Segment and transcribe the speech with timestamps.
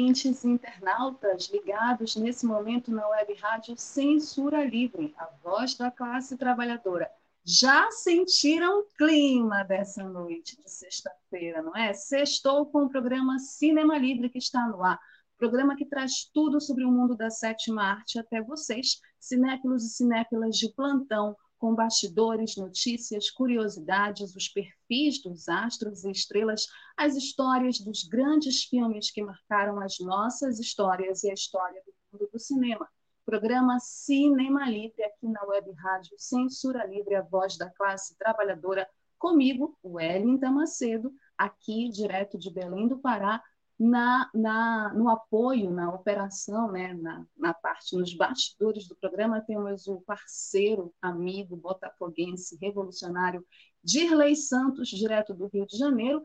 [0.00, 7.10] Ouvintes internautas ligados nesse momento na web rádio Censura Livre, a voz da classe trabalhadora.
[7.44, 11.92] Já sentiram o clima dessa noite de sexta-feira, não é?
[11.92, 14.98] Sextou com o programa Cinema Livre que está no ar.
[15.36, 20.56] Programa que traz tudo sobre o mundo da sétima arte até vocês, cinéfilos e cinéfilas
[20.56, 28.02] de plantão, com bastidores, notícias, curiosidades, os perfis dos astros e estrelas, as histórias dos
[28.02, 32.88] grandes filmes que marcaram as nossas histórias e a história do mundo do cinema.
[33.26, 39.78] Programa Cinema Livre aqui na Web Rádio Censura Livre, a voz da classe trabalhadora, comigo,
[39.84, 43.42] Wellington Macedo, aqui direto de Belém do Pará,
[43.80, 49.86] na, na, no apoio, na operação, né, na, na parte, nos bastidores do programa, temos
[49.86, 53.42] o parceiro, amigo, botafoguense, revolucionário,
[53.82, 56.22] Dirley Santos, direto do Rio de Janeiro,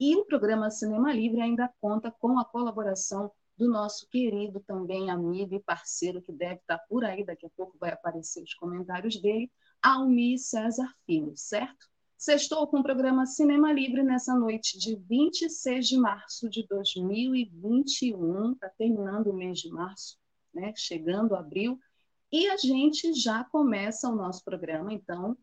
[0.00, 5.54] e o programa Cinema Livre ainda conta com a colaboração do nosso querido também amigo
[5.54, 9.52] e parceiro, que deve estar por aí, daqui a pouco vai aparecer os comentários dele,
[9.82, 11.86] Almi César Filho, certo?
[12.24, 18.70] Sextou com o programa Cinema Livre nessa noite de 26 de março de 2021, está
[18.70, 20.16] terminando o mês de março,
[20.54, 20.72] né?
[20.74, 21.78] chegando abril,
[22.32, 25.36] e a gente já começa o nosso programa, então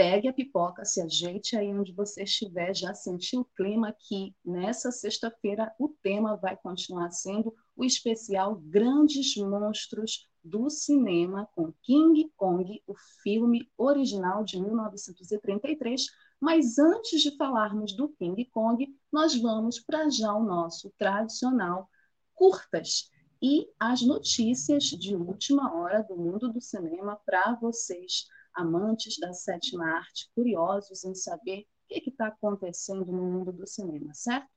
[0.00, 4.90] pegue a pipoca, se ajeite aí onde você estiver, já sentiu o clima que nessa
[4.90, 12.82] sexta-feira o tema vai continuar sendo o especial Grandes Monstros do cinema com King Kong,
[12.86, 16.06] o filme original de 1933.
[16.40, 21.90] Mas antes de falarmos do King Kong, nós vamos para já o nosso tradicional
[22.32, 23.10] curtas
[23.42, 28.24] e as notícias de última hora do mundo do cinema para vocês,
[28.60, 34.14] amantes da sétima arte, curiosos em saber o que está acontecendo no mundo do cinema,
[34.14, 34.48] certo?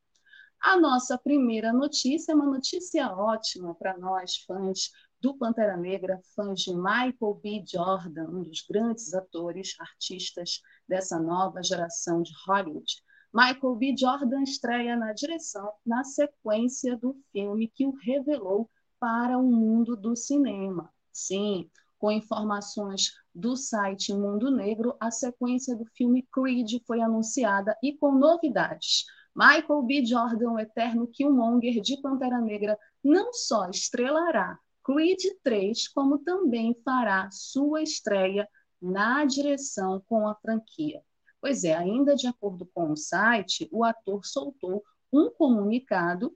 [0.62, 6.62] A nossa primeira notícia é uma notícia ótima para nós, fãs do Pantera Negra, fãs
[6.62, 7.64] de Michael B.
[7.68, 13.04] Jordan, um dos grandes atores, artistas dessa nova geração de Hollywood.
[13.34, 13.96] Michael B.
[13.98, 20.16] Jordan estreia na direção na sequência do filme que o revelou para o mundo do
[20.16, 20.94] cinema.
[21.12, 21.70] Sim,
[22.04, 28.12] com informações do site Mundo Negro, a sequência do filme Creed foi anunciada e com
[28.12, 29.06] novidades.
[29.34, 30.06] Michael B.
[30.06, 37.30] Jordan, o eterno Killmonger de Pantera Negra, não só estrelará Creed 3, como também fará
[37.32, 38.50] sua estreia
[38.82, 41.02] na direção com a franquia.
[41.40, 46.36] Pois é, ainda de acordo com o site, o ator soltou um comunicado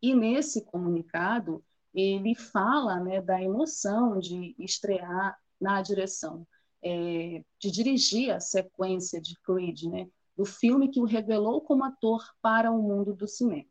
[0.00, 1.64] e nesse comunicado
[1.96, 6.46] ele fala né, da emoção de estrear na direção,
[6.82, 10.06] é, de dirigir a sequência de Creed, né,
[10.36, 13.66] do filme que o revelou como ator para o mundo do cinema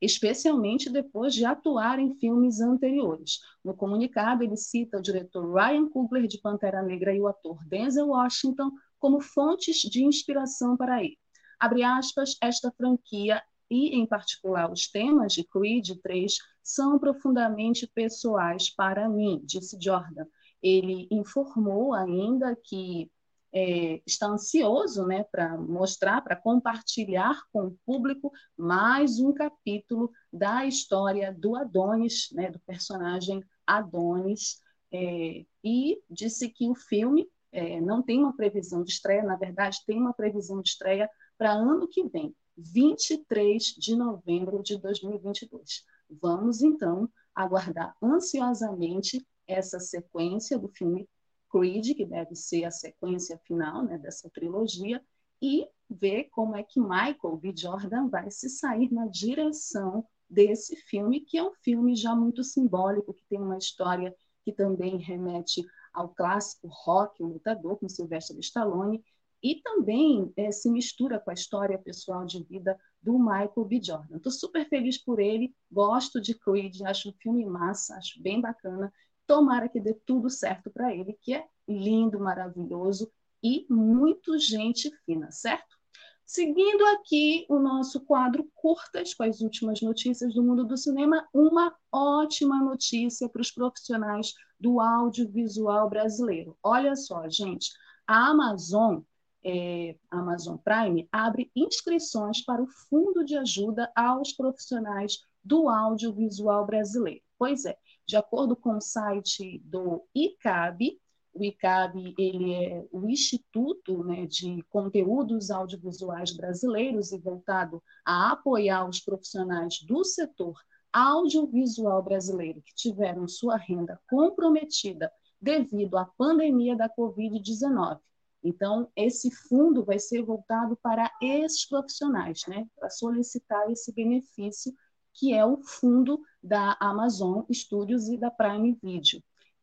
[0.00, 3.40] especialmente depois de atuar em filmes anteriores.
[3.64, 8.08] No comunicado, ele cita o diretor Ryan Coogler de Pantera Negra e o ator Denzel
[8.08, 11.18] Washington como fontes de inspiração para ele.
[11.58, 18.70] Abre aspas, esta franquia e, em particular, os temas de Creed 3 são profundamente pessoais
[18.70, 20.26] para mim, disse Jordan.
[20.62, 23.10] Ele informou ainda que
[23.52, 30.66] é, está ansioso né, para mostrar, para compartilhar com o público mais um capítulo da
[30.66, 34.60] história do Adonis, né, do personagem Adonis,
[34.92, 39.78] é, e disse que o filme é, não tem uma previsão de estreia, na verdade,
[39.86, 41.08] tem uma previsão de estreia
[41.38, 45.84] para ano que vem, 23 de novembro de 2022.
[46.08, 51.08] Vamos, então, aguardar ansiosamente essa sequência do filme
[51.50, 55.02] Creed, que deve ser a sequência final né, dessa trilogia,
[55.40, 57.52] e ver como é que Michael B.
[57.56, 63.14] Jordan vai se sair na direção desse filme, que é um filme já muito simbólico,
[63.14, 64.14] que tem uma história
[64.44, 69.02] que também remete ao clássico rock, o lutador, com Sylvester Stallone,
[69.46, 73.80] e também é, se mistura com a história pessoal de vida do Michael B.
[73.80, 74.16] Jordan.
[74.16, 78.92] Estou super feliz por ele, gosto de Creed, acho um filme massa, acho bem bacana,
[79.24, 83.10] Tomara que dê tudo certo para ele, que é lindo, maravilhoso
[83.42, 85.76] e muito gente fina, certo?
[86.24, 91.72] Seguindo aqui o nosso quadro curtas com as últimas notícias do mundo do cinema, uma
[91.92, 96.56] ótima notícia para os profissionais do audiovisual brasileiro.
[96.62, 97.70] Olha só, gente,
[98.06, 99.02] a Amazon,
[99.46, 107.22] é, Amazon Prime, abre inscrições para o Fundo de Ajuda aos Profissionais do Audiovisual Brasileiro.
[107.38, 110.98] Pois é, de acordo com o site do ICAB,
[111.32, 118.88] o ICAB ele é o Instituto né, de Conteúdos Audiovisuais Brasileiros e voltado a apoiar
[118.88, 120.58] os profissionais do setor
[120.92, 128.00] audiovisual brasileiro que tiveram sua renda comprometida devido à pandemia da Covid-19.
[128.46, 134.72] Então, esse fundo vai ser voltado para esses profissionais, né, para solicitar esse benefício,
[135.12, 139.22] que é o fundo da Amazon Studios e da Prime Video.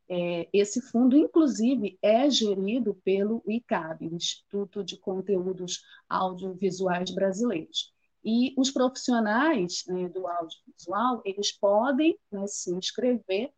[0.09, 7.93] É, esse fundo, inclusive, é gerido pelo ICAB, Instituto de Conteúdos Audiovisuais Brasileiros.
[8.23, 13.51] E os profissionais né, do audiovisual, eles podem né, se inscrever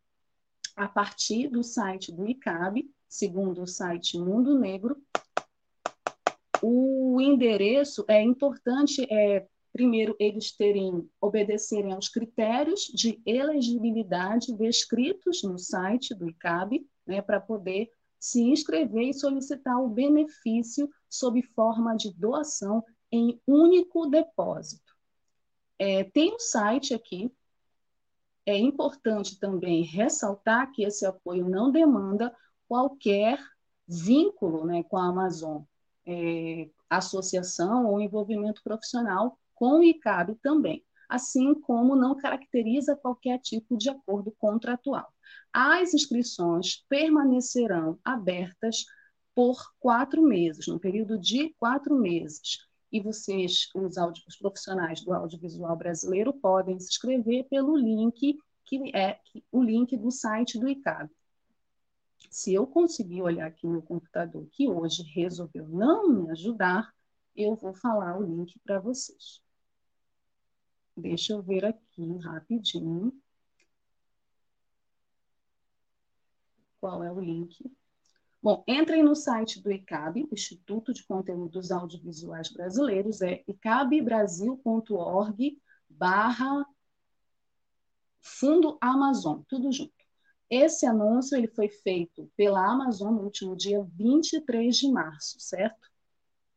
[0.75, 5.01] a partir do site do ICAB, segundo o site Mundo Negro.
[6.62, 15.57] O endereço é importante, é, primeiro, eles terem, obedecerem aos critérios de elegibilidade descritos no
[15.57, 22.12] site do ICAB, né, para poder se inscrever e solicitar o benefício sob forma de
[22.13, 24.96] doação em único depósito.
[25.78, 27.31] É, tem um site aqui.
[28.46, 32.36] É importante também ressaltar que esse apoio não demanda
[32.68, 33.40] qualquer
[33.88, 35.63] vínculo né, com a Amazon,
[36.06, 43.78] é, associação ou envolvimento profissional com o ICAB também, assim como não caracteriza qualquer tipo
[43.78, 45.07] de acordo contratual.
[45.54, 48.86] As inscrições permanecerão abertas
[49.34, 55.13] por quatro meses, no período de quatro meses e vocês, os, audio, os profissionais do
[55.13, 59.19] audiovisual brasileiro, podem se inscrever pelo link que é
[59.51, 61.10] o link do site do ICAB.
[62.36, 66.94] Se eu conseguir olhar aqui no computador que hoje resolveu não me ajudar,
[67.34, 69.42] eu vou falar o link para vocês.
[70.98, 73.18] Deixa eu ver aqui rapidinho.
[76.78, 77.74] Qual é o link?
[78.44, 85.58] Bom, entrem no site do ICAB, Instituto de Conteúdos Audiovisuais Brasileiros, é icabbrasil.org
[85.90, 86.66] barra
[88.20, 89.95] Fundo Amazon, tudo junto.
[90.50, 95.90] Esse anúncio ele foi feito pela Amazon no último dia 23 de março, certo?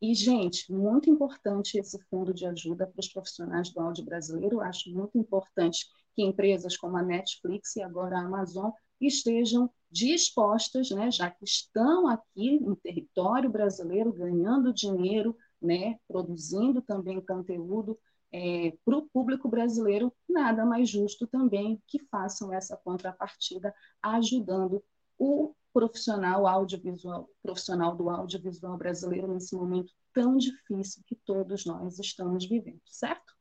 [0.01, 4.61] E, gente, muito importante esse fundo de ajuda para os profissionais do áudio brasileiro.
[4.61, 11.11] Acho muito importante que empresas como a Netflix e agora a Amazon estejam dispostas, né,
[11.11, 17.99] já que estão aqui no território brasileiro ganhando dinheiro, né, produzindo também conteúdo
[18.33, 24.83] é, para o público brasileiro, nada mais justo também que façam essa contrapartida, ajudando
[25.19, 32.47] o profissional audiovisual, profissional do audiovisual brasileiro nesse momento tão difícil que todos nós estamos
[32.47, 33.35] vivendo, certo?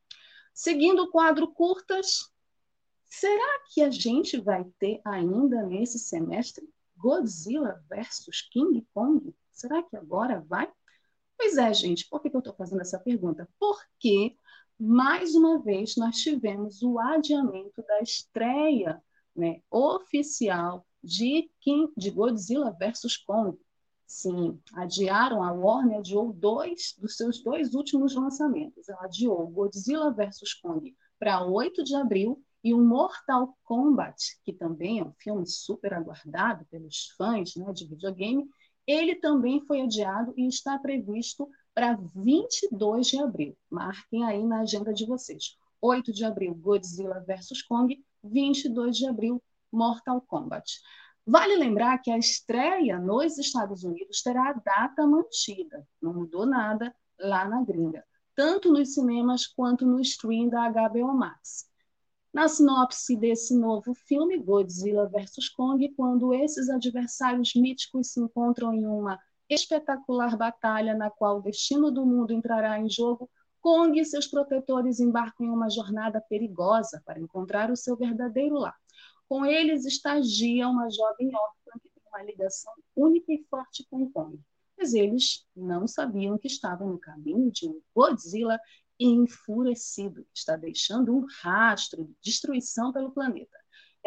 [0.53, 2.31] Seguindo o quadro curtas,
[3.09, 6.67] Será que a gente vai ter ainda nesse semestre
[6.97, 9.33] Godzilla versus King Kong?
[9.51, 10.71] Será que agora vai?
[11.37, 13.47] Pois é, gente, por que eu estou fazendo essa pergunta?
[13.59, 14.35] Porque,
[14.79, 19.01] mais uma vez, nós tivemos o adiamento da estreia
[19.35, 23.57] né, oficial de, King, de Godzilla versus Kong.
[24.05, 28.87] Sim, adiaram, a Warner adiou dois dos seus dois últimos lançamentos.
[28.87, 34.99] Ela adiou Godzilla versus Kong para 8 de abril e o Mortal Kombat, que também
[34.99, 38.47] é um filme super aguardado pelos fãs né, de videogame,
[38.85, 43.55] ele também foi adiado e está previsto para 22 de abril.
[43.69, 45.55] Marquem aí na agenda de vocês.
[45.79, 49.39] 8 de abril, Godzilla vs Kong, 22 de abril,
[49.71, 50.81] Mortal Kombat.
[51.23, 56.91] Vale lembrar que a estreia nos Estados Unidos terá a data mantida, não mudou nada
[57.19, 58.03] lá na gringa,
[58.33, 61.69] tanto nos cinemas quanto no stream da HBO Max.
[62.33, 68.87] Na sinopse desse novo filme, Godzilla vs Kong, quando esses adversários míticos se encontram em
[68.87, 69.19] uma
[69.49, 74.99] espetacular batalha na qual o destino do mundo entrará em jogo, Kong e seus protetores
[74.99, 78.75] embarcam em uma jornada perigosa para encontrar o seu verdadeiro lar.
[79.27, 84.39] Com eles estagia uma jovem órfã que tem uma ligação única e forte com Kong.
[84.77, 88.59] Mas eles não sabiam que estavam no caminho de um Godzilla
[88.99, 93.57] enfurecido, está deixando um rastro de destruição pelo planeta.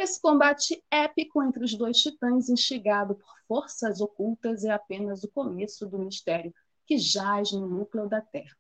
[0.02, 5.86] Esse combate épico entre os dois titãs, instigado por forças ocultas, é apenas o começo
[5.86, 6.54] do mistério
[6.86, 8.56] que jaz no núcleo da Terra.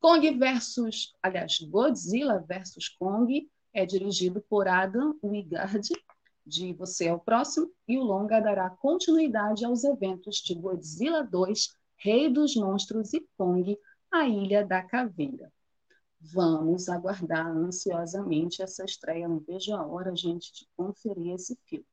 [0.00, 5.86] Kong versus, aliás, Godzilla versus Kong é dirigido por Adam Wingard,
[6.46, 11.76] de Você é o Próximo, e o longa dará continuidade aos eventos de Godzilla 2,
[11.98, 13.78] Rei dos Monstros e Kong,
[14.10, 15.52] a Ilha da Caveira.
[16.20, 19.26] Vamos aguardar ansiosamente essa estreia.
[19.26, 21.86] Não vejo a hora, gente, de conferir esse filme.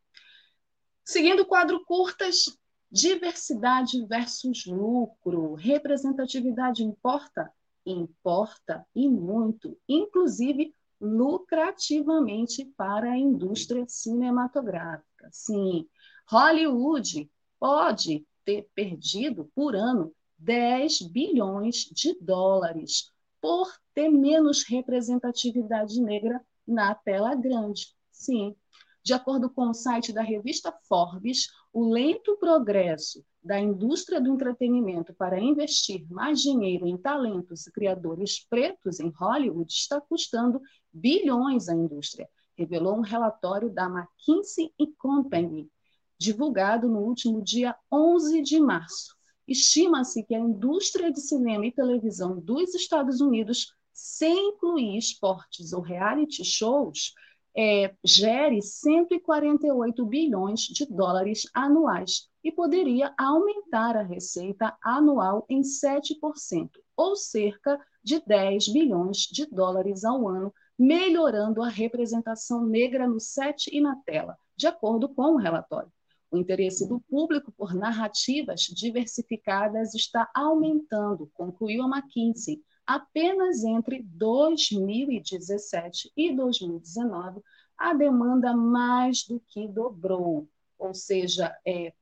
[1.05, 2.57] Seguindo o quadro curtas,
[2.91, 5.53] diversidade versus lucro.
[5.53, 7.49] Representatividade importa?
[7.85, 15.29] Importa e muito, inclusive lucrativamente para a indústria cinematográfica.
[15.31, 15.87] Sim,
[16.27, 26.41] Hollywood pode ter perdido por ano 10 bilhões de dólares por ter menos representatividade negra
[26.67, 27.95] na tela grande.
[28.11, 28.55] Sim,
[29.03, 35.13] de acordo com o site da revista Forbes, o lento progresso da indústria do entretenimento
[35.13, 41.73] para investir mais dinheiro em talentos e criadores pretos em Hollywood está custando bilhões à
[41.73, 42.27] indústria,
[42.57, 45.71] revelou um relatório da McKinsey Company,
[46.19, 49.16] divulgado no último dia 11 de março.
[49.47, 55.81] Estima-se que a indústria de cinema e televisão dos Estados Unidos, sem incluir esportes ou
[55.81, 57.13] reality shows,
[57.57, 66.69] é, gere 148 bilhões de dólares anuais e poderia aumentar a receita anual em 7%,
[66.95, 73.69] ou cerca de 10 bilhões de dólares ao ano, melhorando a representação negra no set
[73.73, 75.91] e na tela, de acordo com o relatório.
[76.29, 82.61] O interesse do público por narrativas diversificadas está aumentando, concluiu a McKinsey.
[82.85, 87.41] Apenas entre 2017 e 2019,
[87.77, 91.93] a demanda mais do que dobrou, ou seja, é,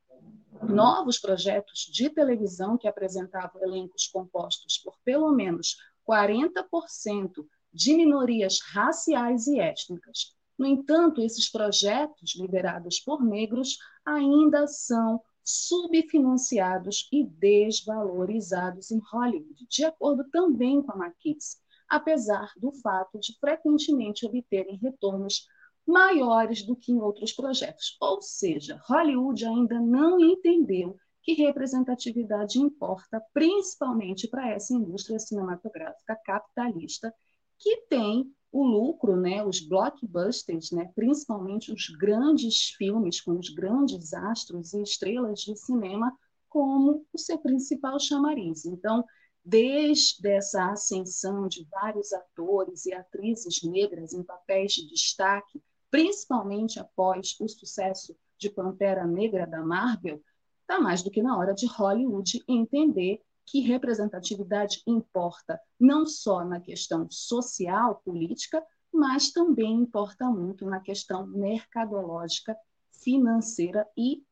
[0.63, 5.77] novos projetos de televisão que apresentavam elencos compostos por pelo menos
[6.08, 15.21] 40% de minorias raciais e étnicas no entanto, esses projetos liderados por negros ainda são
[15.43, 23.38] subfinanciados e desvalorizados em Hollywood, de acordo também com a McKinsey, apesar do fato de
[23.39, 25.45] frequentemente obterem retornos
[25.85, 27.95] maiores do que em outros projetos.
[28.01, 37.13] Ou seja, Hollywood ainda não entendeu que representatividade importa, principalmente para essa indústria cinematográfica capitalista,
[37.59, 44.13] que tem o lucro, né, os blockbusters, né, principalmente os grandes filmes com os grandes
[44.13, 48.65] astros e estrelas de cinema como o seu principal chamariz.
[48.65, 49.03] Então,
[49.43, 57.35] desde essa ascensão de vários atores e atrizes negras em papéis de destaque, principalmente após
[57.41, 60.24] o sucesso de Pantera Negra da Marvel,
[60.62, 66.59] está mais do que na hora de Hollywood entender que representatividade importa não só na
[66.59, 72.57] questão social, política, mas também importa muito na questão mercadológica,
[72.91, 74.23] financeira e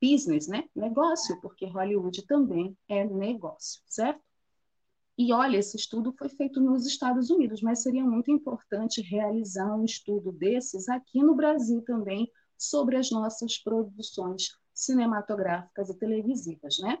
[0.00, 0.64] business, né?
[0.74, 4.20] Negócio, porque Hollywood também é negócio, certo?
[5.18, 9.84] E olha, esse estudo foi feito nos Estados Unidos, mas seria muito importante realizar um
[9.84, 16.98] estudo desses aqui no Brasil também sobre as nossas produções cinematográficas e televisivas, né?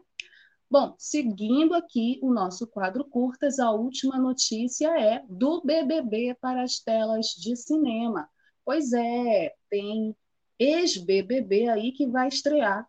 [0.68, 6.80] Bom, seguindo aqui o nosso quadro curtas, a última notícia é do BBB para as
[6.80, 8.28] telas de cinema.
[8.64, 10.14] Pois é, tem
[10.58, 12.84] ex-BBB aí que vai estrear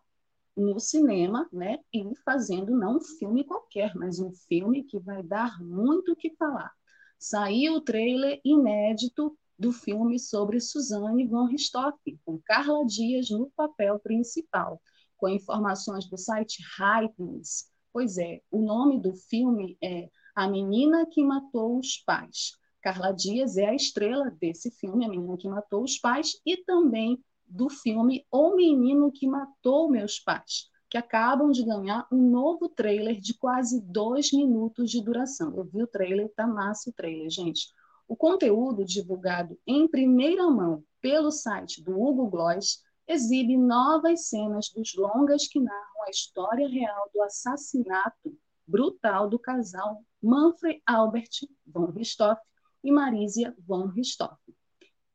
[0.56, 1.78] no cinema, né?
[1.94, 6.34] E fazendo não um filme qualquer, mas um filme que vai dar muito o que
[6.34, 6.72] falar.
[7.16, 14.00] Saiu o trailer inédito do filme sobre Suzane von Richthofen, com Carla Dias no papel
[14.00, 14.82] principal
[15.18, 17.66] com informações do site Hypens.
[17.92, 22.52] Pois é, o nome do filme é A Menina que Matou os Pais.
[22.80, 27.22] Carla Dias é a estrela desse filme, A Menina que Matou os Pais, e também
[27.46, 33.20] do filme O Menino que Matou Meus Pais, que acabam de ganhar um novo trailer
[33.20, 35.54] de quase dois minutos de duração.
[35.56, 37.66] Eu vi o trailer, tá massa o trailer, gente.
[38.06, 44.94] O conteúdo divulgado em primeira mão pelo site do Hugo Gloss exibe novas cenas dos
[44.94, 48.36] longas que narram a história real do assassinato
[48.66, 52.44] brutal do casal Manfred Albert von Richthofen
[52.84, 54.54] e Marisia von Richthofen,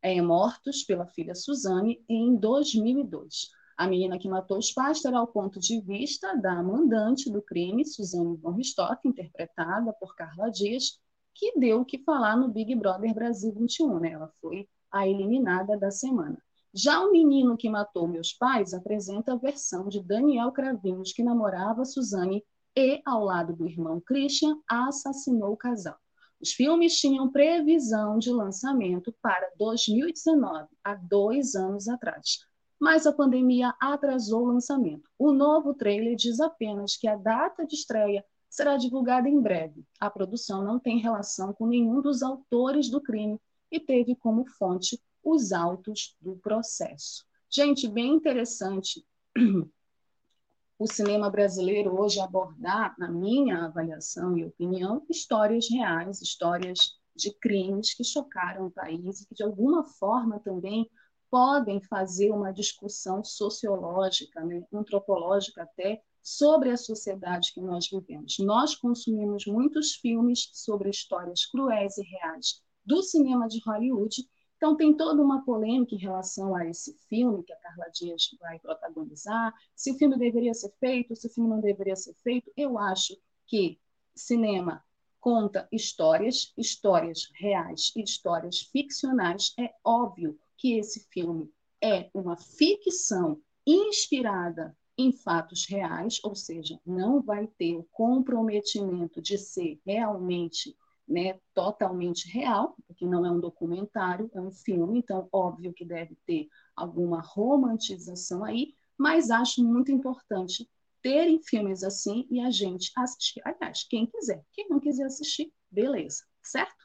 [0.01, 3.51] é, mortos pela filha Suzane em 2002.
[3.77, 7.85] A menina que matou os pais terá o ponto de vista da mandante do crime,
[7.85, 10.99] Suzane von Richthofen, interpretada por Carla Dias,
[11.35, 13.99] que deu o que falar no Big Brother Brasil 21.
[13.99, 14.11] Né?
[14.13, 16.41] Ela foi a eliminada da semana.
[16.75, 21.85] Já o menino que matou meus pais apresenta a versão de Daniel Cravinhos, que namorava
[21.85, 22.43] Suzane
[22.75, 25.95] e, ao lado do irmão Christian, assassinou o casal.
[26.41, 32.39] Os filmes tinham previsão de lançamento para 2019, há dois anos atrás.
[32.79, 35.07] Mas a pandemia atrasou o lançamento.
[35.19, 39.85] O novo trailer diz apenas que a data de estreia será divulgada em breve.
[39.99, 43.39] A produção não tem relação com nenhum dos autores do crime
[43.71, 47.25] e teve como fonte os autos do processo.
[47.49, 49.05] Gente, bem interessante
[50.79, 57.93] o cinema brasileiro hoje abordar, na minha avaliação e opinião, histórias reais, histórias de crimes
[57.93, 60.89] que chocaram o país e que, de alguma forma, também
[61.29, 68.37] podem fazer uma discussão sociológica, né, antropológica até, sobre a sociedade que nós vivemos.
[68.39, 74.27] Nós consumimos muitos filmes sobre histórias cruéis e reais do cinema de Hollywood
[74.63, 78.57] então, tem toda uma polêmica em relação a esse filme que a Carla Dias vai
[78.59, 82.49] protagonizar, se o filme deveria ser feito, se o filme não deveria ser feito.
[82.55, 83.13] Eu acho
[83.45, 83.77] que
[84.15, 84.81] cinema
[85.19, 89.53] conta histórias, histórias reais e histórias ficcionais.
[89.59, 91.51] É óbvio que esse filme
[91.81, 99.37] é uma ficção inspirada em fatos reais, ou seja, não vai ter o comprometimento de
[99.37, 100.73] ser realmente
[101.13, 106.17] né, totalmente real, porque não é um documentário, é um filme, então óbvio que deve
[106.25, 110.67] ter alguma romantização aí, mas acho muito importante
[111.03, 113.41] terem filmes assim e a gente assistir.
[113.45, 116.83] Aliás, quem quiser, quem não quiser assistir, beleza, certo?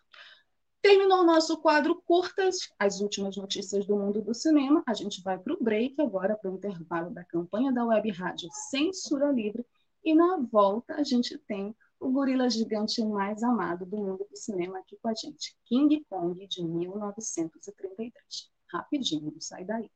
[0.83, 4.83] Terminou o nosso quadro curtas, as últimas notícias do mundo do cinema.
[4.87, 8.49] A gente vai para o break agora, para o intervalo da campanha da Web Rádio
[8.71, 9.65] Censura Livre.
[10.05, 14.79] E na volta a gente tem o gorila gigante mais amado do mundo do cinema
[14.79, 18.13] aqui com a gente, King Kong de 1933.
[18.71, 19.91] Rapidinho, não sai daí.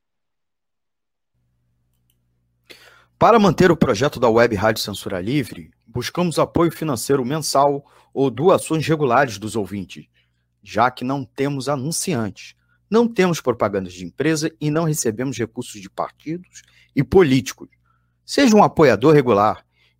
[3.18, 8.86] Para manter o projeto da Web Rádio Censura Livre, buscamos apoio financeiro mensal ou doações
[8.86, 10.06] regulares dos ouvintes,
[10.62, 12.56] já que não temos anunciantes,
[12.90, 16.62] não temos propagandas de empresa e não recebemos recursos de partidos
[16.96, 17.68] e políticos.
[18.24, 19.64] Seja um apoiador regular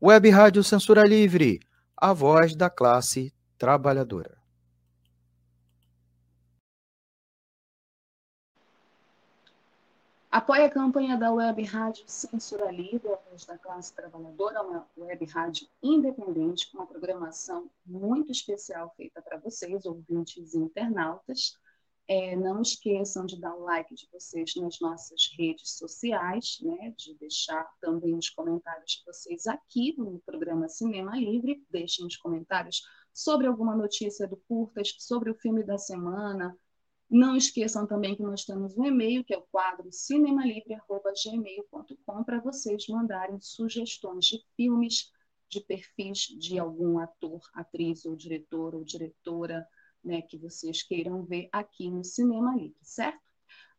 [0.00, 1.58] Web Rádio Censura Livre,
[1.96, 4.36] a voz da classe trabalhadora.
[10.30, 15.24] Apoie a campanha da Web Rádio Censura Livre, a voz da classe trabalhadora, uma web
[15.24, 21.56] rádio independente, com uma programação muito especial feita para vocês, ouvintes e internautas.
[22.08, 27.14] É, não esqueçam de dar o like de vocês nas nossas redes sociais, né, de
[27.14, 31.66] deixar também os comentários de vocês aqui no programa Cinema Livre.
[31.68, 32.80] Deixem os comentários
[33.12, 36.56] sobre alguma notícia do Curtas, sobre o filme da semana.
[37.10, 42.86] Não esqueçam também que nós temos um e-mail, que é o quadro cinemalivre.gmail.com, para vocês
[42.88, 45.10] mandarem sugestões de filmes,
[45.48, 49.66] de perfis de algum ator, atriz ou diretor ou diretora
[50.04, 53.20] né, que vocês queiram ver aqui no Cinema Livre, certo?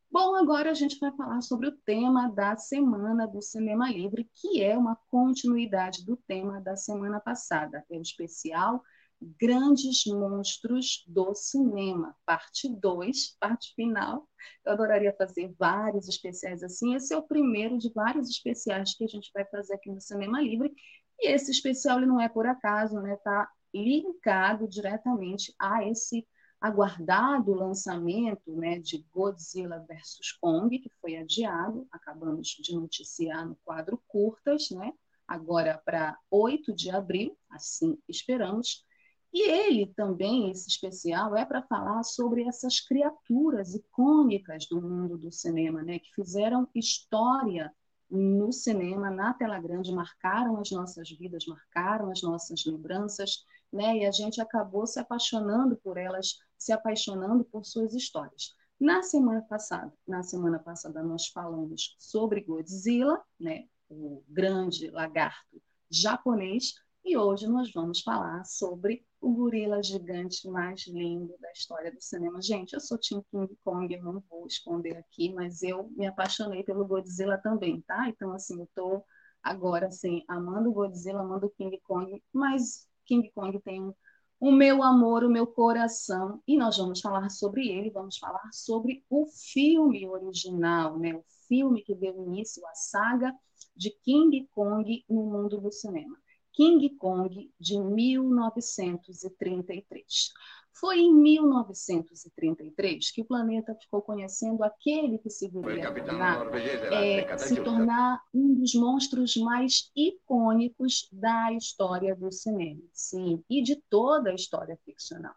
[0.10, 4.64] Bom, agora a gente vai falar sobre o tema da Semana do Cinema Livre, que
[4.64, 7.86] é uma continuidade do tema da semana passada.
[7.90, 8.82] É o especial
[9.22, 14.28] Grandes Monstros do Cinema, parte 2, parte final.
[14.66, 16.96] Eu adoraria fazer vários especiais assim.
[16.96, 20.42] Esse é o primeiro de vários especiais que a gente vai fazer aqui no Cinema
[20.42, 20.74] Livre.
[21.20, 23.18] E esse especial ele não é por acaso, né?
[23.18, 26.26] Tá linkado diretamente a esse
[26.60, 30.32] aguardado lançamento né, de Godzilla vs.
[30.42, 34.92] Kong, que foi adiado, acabamos de noticiar no quadro Curtas, né,
[35.28, 38.86] agora para 8 de abril, assim esperamos.
[39.32, 45.32] E ele também, esse especial, é para falar sobre essas criaturas icônicas do mundo do
[45.32, 47.72] cinema, né, que fizeram história
[48.10, 53.98] no cinema, na tela grande, marcaram as nossas vidas, marcaram as nossas lembranças né?
[53.98, 58.56] E a gente acabou se apaixonando por elas, se apaixonando por suas histórias.
[58.80, 63.66] Na semana passada, na semana passada nós falamos sobre Godzilla, né?
[63.90, 71.34] O grande lagarto japonês, e hoje nós vamos falar sobre o gorila gigante mais lindo
[71.40, 72.42] da história do cinema.
[72.42, 76.64] Gente, eu sou Tim King Kong, eu não vou esconder aqui, mas eu me apaixonei
[76.64, 78.10] pelo Godzilla também, tá?
[78.10, 79.04] Então, assim, eu tô
[79.42, 83.94] agora, assim, amando o Godzilla, amando o King Kong, mas King Kong tem um,
[84.40, 89.04] o meu amor, o meu coração, e nós vamos falar sobre ele, vamos falar sobre
[89.10, 91.16] o filme original, né?
[91.16, 93.34] O filme que deu início à saga
[93.76, 96.16] de King Kong no mundo do cinema.
[96.54, 100.32] King Kong de 1933.
[100.80, 106.54] Foi em 1933 que o planeta ficou conhecendo aquele que se viria tornar,
[106.94, 113.76] é, se tornar um dos monstros mais icônicos da história do cinema, sim, e de
[113.90, 115.34] toda a história ficcional.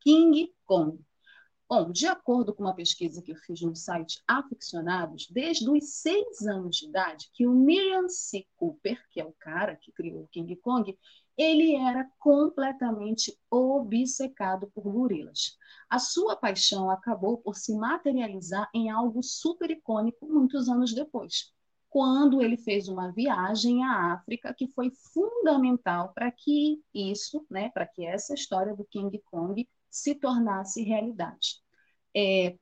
[0.00, 0.98] King Kong,
[1.70, 6.40] Bom, de acordo com uma pesquisa que eu fiz no site Aficionados, desde os seis
[6.46, 8.46] anos de idade, que o Miriam C.
[8.56, 10.96] Cooper, que é o cara que criou o King Kong,
[11.38, 15.56] ele era completamente obcecado por gorilas.
[15.88, 21.52] A sua paixão acabou por se materializar em algo super icônico muitos anos depois,
[21.88, 27.86] quando ele fez uma viagem à África que foi fundamental para que isso, né, para
[27.86, 31.60] que essa história do King Kong se tornasse realidade.
[32.14, 32.58] É,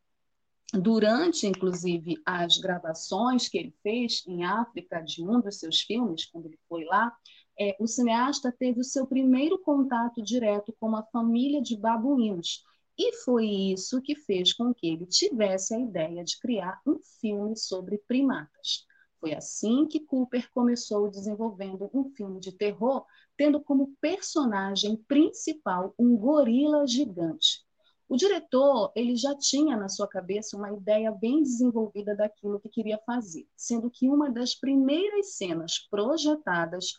[0.74, 6.46] durante, inclusive, as gravações que ele fez em África de um dos seus filmes, quando
[6.46, 7.12] ele foi lá,
[7.58, 12.64] é, o cineasta teve o seu primeiro contato direto com uma família de babuínos.
[12.98, 17.56] E foi isso que fez com que ele tivesse a ideia de criar um filme
[17.56, 18.86] sobre primatas.
[19.20, 23.04] Foi assim que Cooper começou desenvolvendo um filme de terror,
[23.36, 27.66] tendo como personagem principal um gorila gigante.
[28.08, 32.98] O diretor ele já tinha na sua cabeça uma ideia bem desenvolvida daquilo que queria
[33.04, 36.92] fazer, sendo que uma das primeiras cenas projetadas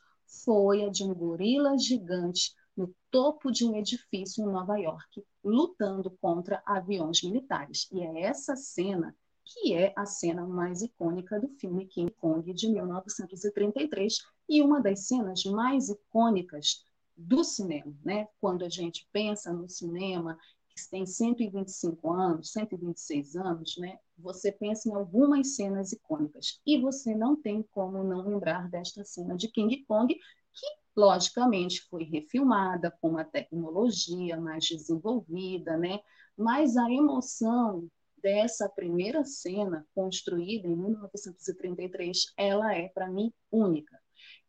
[0.43, 6.11] foi a de um gorila gigante no topo de um edifício em Nova York, lutando
[6.21, 7.87] contra aviões militares.
[7.91, 12.69] E é essa cena que é a cena mais icônica do filme King Kong de
[12.69, 14.17] 1933
[14.49, 16.83] e uma das cenas mais icônicas
[17.15, 18.27] do cinema, né?
[18.39, 20.37] Quando a gente pensa no cinema
[20.85, 23.97] tem 125 anos, 126 anos, né?
[24.17, 29.35] Você pensa em algumas cenas icônicas e você não tem como não lembrar desta cena
[29.35, 35.99] de King Kong que logicamente foi refilmada com uma tecnologia mais desenvolvida, né?
[36.37, 37.89] Mas a emoção
[38.21, 43.97] dessa primeira cena, construída em 1933, ela é, para mim, única.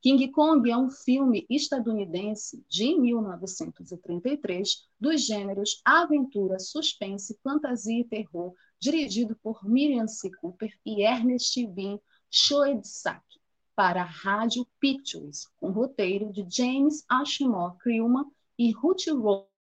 [0.01, 8.55] King Kong é um filme estadunidense de 1933 dos gêneros aventura, suspense, fantasia e terror,
[8.81, 10.31] dirigido por Miriam C.
[10.41, 11.99] Cooper e Ernest Bean
[12.31, 13.25] Schoedsack
[13.75, 18.25] para a Rádio Pictures, com roteiro de James Ashmore Creelman
[18.57, 19.58] e Ruth Rose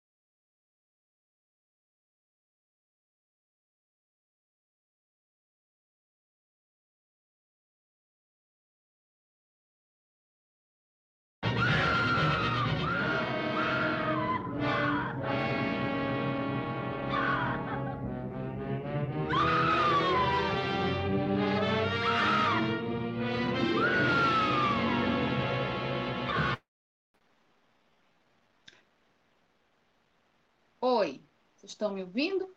[31.78, 32.52] estão me ouvindo?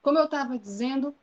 [0.00, 1.14] Como eu estava dizendo,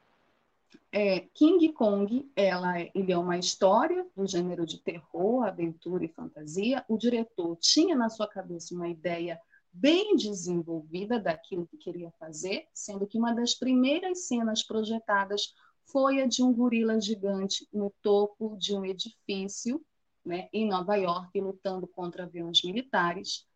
[0.91, 6.09] é, King Kong, ela, é, ele é uma história do gênero de terror, aventura e
[6.09, 6.85] fantasia.
[6.87, 13.07] O diretor tinha na sua cabeça uma ideia bem desenvolvida daquilo que queria fazer, sendo
[13.07, 18.75] que uma das primeiras cenas projetadas foi a de um gorila gigante no topo de
[18.75, 19.83] um edifício
[20.23, 23.47] né, em Nova York, lutando contra aviões militares.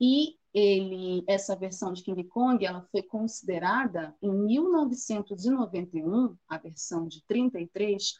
[0.00, 7.22] E ele, essa versão de King Kong, ela foi considerada em 1991, a versão de
[7.26, 8.14] 33,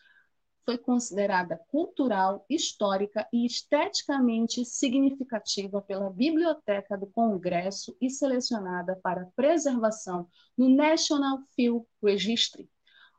[0.65, 10.29] foi considerada cultural, histórica e esteticamente significativa pela Biblioteca do Congresso e selecionada para preservação
[10.57, 12.69] no National Film Registry.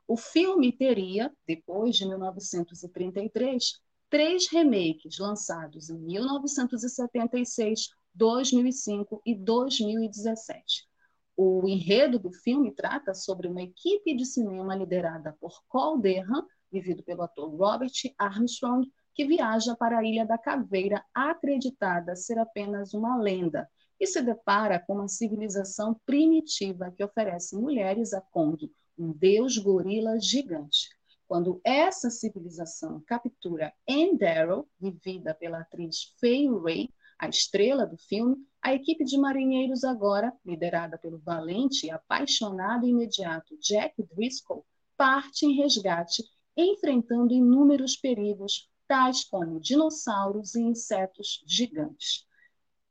[0.06, 10.88] O filme teria, depois de 1933, três remakes lançados em 1976, 2005 e 2017.
[11.36, 17.02] O enredo do filme trata sobre uma equipe de cinema liderada por Cole Derham, vivido
[17.02, 23.16] pelo ator Robert Armstrong, que viaja para a Ilha da Caveira, acreditada ser apenas uma
[23.16, 23.68] lenda,
[23.98, 30.18] e se depara com uma civilização primitiva que oferece mulheres a Kong, um deus gorila
[30.18, 30.88] gigante.
[31.28, 36.88] Quando essa civilização captura Anne Darrow, vivida pela atriz Fay Ray,
[37.20, 43.58] a estrela do filme, a equipe de marinheiros agora, liderada pelo valente e apaixonado imediato
[43.58, 44.64] Jack Driscoll,
[44.96, 46.24] parte em resgate,
[46.56, 52.26] enfrentando inúmeros perigos, tais como dinossauros e insetos gigantes.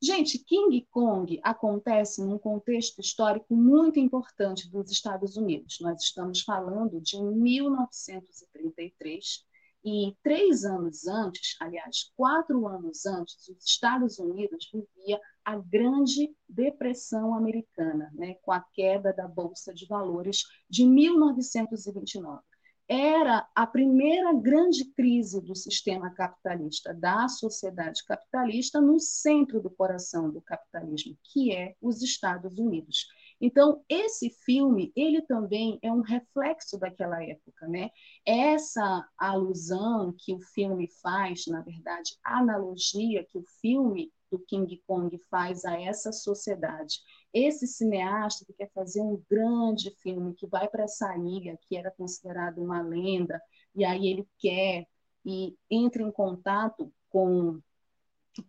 [0.02, 5.80] Gente, King Kong acontece num contexto histórico muito importante dos Estados Unidos.
[5.82, 9.44] Nós estamos falando de 1933
[9.84, 17.34] e três anos antes, aliás, quatro anos antes, os Estados Unidos vivia a Grande Depressão
[17.34, 22.42] Americana, né, com a queda da Bolsa de Valores de 1929
[22.90, 30.32] era a primeira grande crise do sistema capitalista, da sociedade capitalista, no centro do coração
[30.32, 33.06] do capitalismo, que é os Estados Unidos.
[33.42, 37.90] Então, esse filme, ele também é um reflexo daquela época, né?
[38.26, 44.82] Essa alusão que o filme faz, na verdade, a analogia que o filme do King
[44.86, 47.00] Kong faz a essa sociedade.
[47.34, 51.92] Esse cineasta que quer fazer um grande filme, que vai para essa ilha, que era
[51.92, 53.42] considerada uma lenda,
[53.76, 54.86] e aí ele quer
[55.26, 57.60] e entra em contato com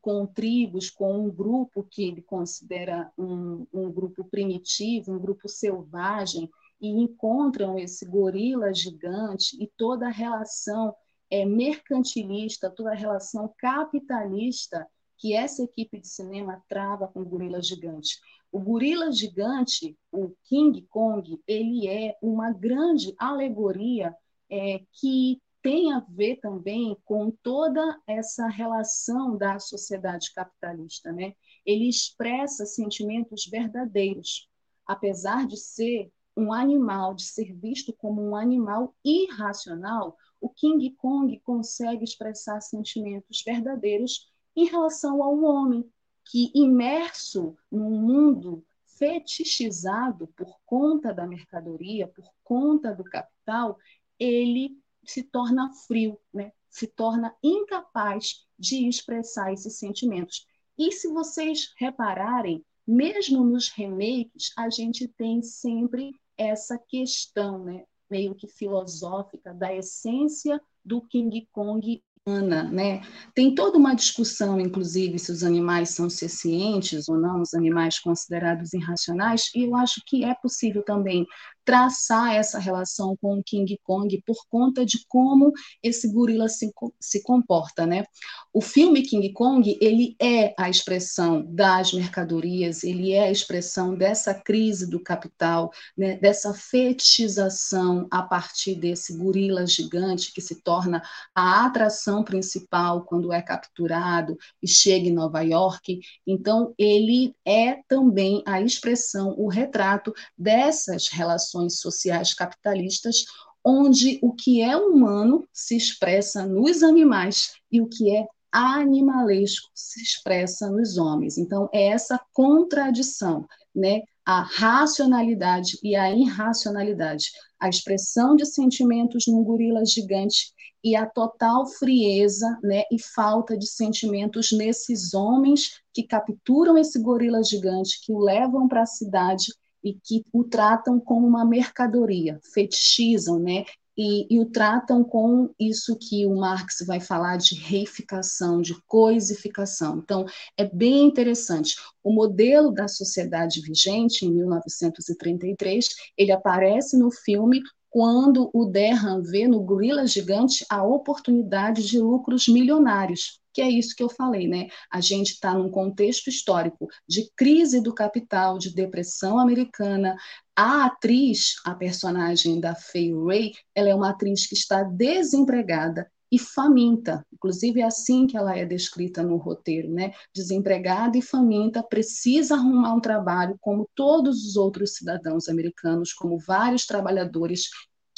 [0.00, 6.50] com tribos, com um grupo que ele considera um, um grupo primitivo, um grupo selvagem,
[6.80, 10.94] e encontram esse gorila gigante e toda a relação
[11.30, 14.86] é, mercantilista, toda a relação capitalista
[15.18, 18.18] que essa equipe de cinema trava com o gorila gigante.
[18.50, 24.14] O gorila gigante, o King Kong, ele é uma grande alegoria
[24.50, 31.34] é, que tem a ver também com toda essa relação da sociedade capitalista, né?
[31.64, 34.48] Ele expressa sentimentos verdadeiros,
[34.86, 41.38] apesar de ser um animal, de ser visto como um animal irracional, o King Kong
[41.40, 45.88] consegue expressar sentimentos verdadeiros em relação ao homem,
[46.24, 48.64] que imerso num mundo
[48.98, 53.78] fetichizado por conta da mercadoria, por conta do capital,
[54.18, 56.52] ele se torna frio, né?
[56.70, 60.46] se torna incapaz de expressar esses sentimentos.
[60.78, 68.34] E se vocês repararem, mesmo nos remakes, a gente tem sempre essa questão, né, meio
[68.34, 73.00] que filosófica, da essência do King Kong Ana, né?
[73.34, 78.74] Tem toda uma discussão, inclusive, se os animais são sencientes ou não, os animais considerados
[78.74, 81.26] irracionais, e eu acho que é possível também
[81.64, 87.22] traçar essa relação com o King Kong por conta de como esse gorila se, se
[87.22, 88.04] comporta, né?
[88.52, 94.34] O filme King Kong, ele é a expressão das mercadorias, ele é a expressão dessa
[94.34, 96.16] crise do capital, né?
[96.16, 101.02] dessa fetichização a partir desse gorila gigante que se torna
[101.34, 106.00] a atração principal quando é capturado e chega em Nova York.
[106.26, 113.24] Então, ele é também a expressão, o retrato dessas relações relações sociais capitalistas,
[113.64, 120.02] onde o que é humano se expressa nos animais e o que é animalesco se
[120.02, 121.38] expressa nos homens.
[121.38, 124.02] Então, é essa contradição, né?
[124.26, 130.52] a racionalidade e a irracionalidade, a expressão de sentimentos num gorila gigante
[130.84, 137.42] e a total frieza né, e falta de sentimentos nesses homens que capturam esse gorila
[137.42, 143.38] gigante, que o levam para a cidade e que o tratam como uma mercadoria, fetichizam,
[143.38, 143.64] né?
[143.96, 149.98] E, e, o tratam com isso que o Marx vai falar de reificação, de coisificação.
[149.98, 150.24] Então,
[150.56, 151.76] é bem interessante.
[152.02, 157.60] O modelo da sociedade vigente, em 1933, ele aparece no filme
[157.90, 163.94] quando o Derham vê no gorila gigante a oportunidade de lucros milionários que é isso
[163.96, 164.68] que eu falei, né?
[164.90, 170.16] A gente está num contexto histórico de crise do capital, de depressão americana.
[170.54, 176.38] A atriz, a personagem da Fay Ray, ela é uma atriz que está desempregada e
[176.38, 180.12] faminta, inclusive é assim que ela é descrita no roteiro, né?
[180.34, 186.86] Desempregada e faminta, precisa arrumar um trabalho como todos os outros cidadãos americanos, como vários
[186.86, 187.68] trabalhadores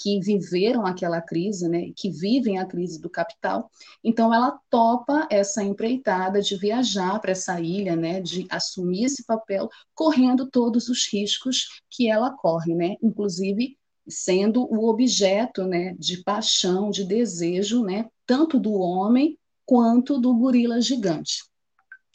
[0.02, 3.70] que viveram aquela crise, né, que vivem a crise do capital.
[4.02, 9.68] Então ela topa essa empreitada de viajar para essa ilha, né, de assumir esse papel,
[9.94, 13.76] correndo todos os riscos que ela corre, né, inclusive
[14.08, 20.80] sendo o objeto, né, de paixão, de desejo, né, tanto do homem quanto do gorila
[20.80, 21.44] gigante.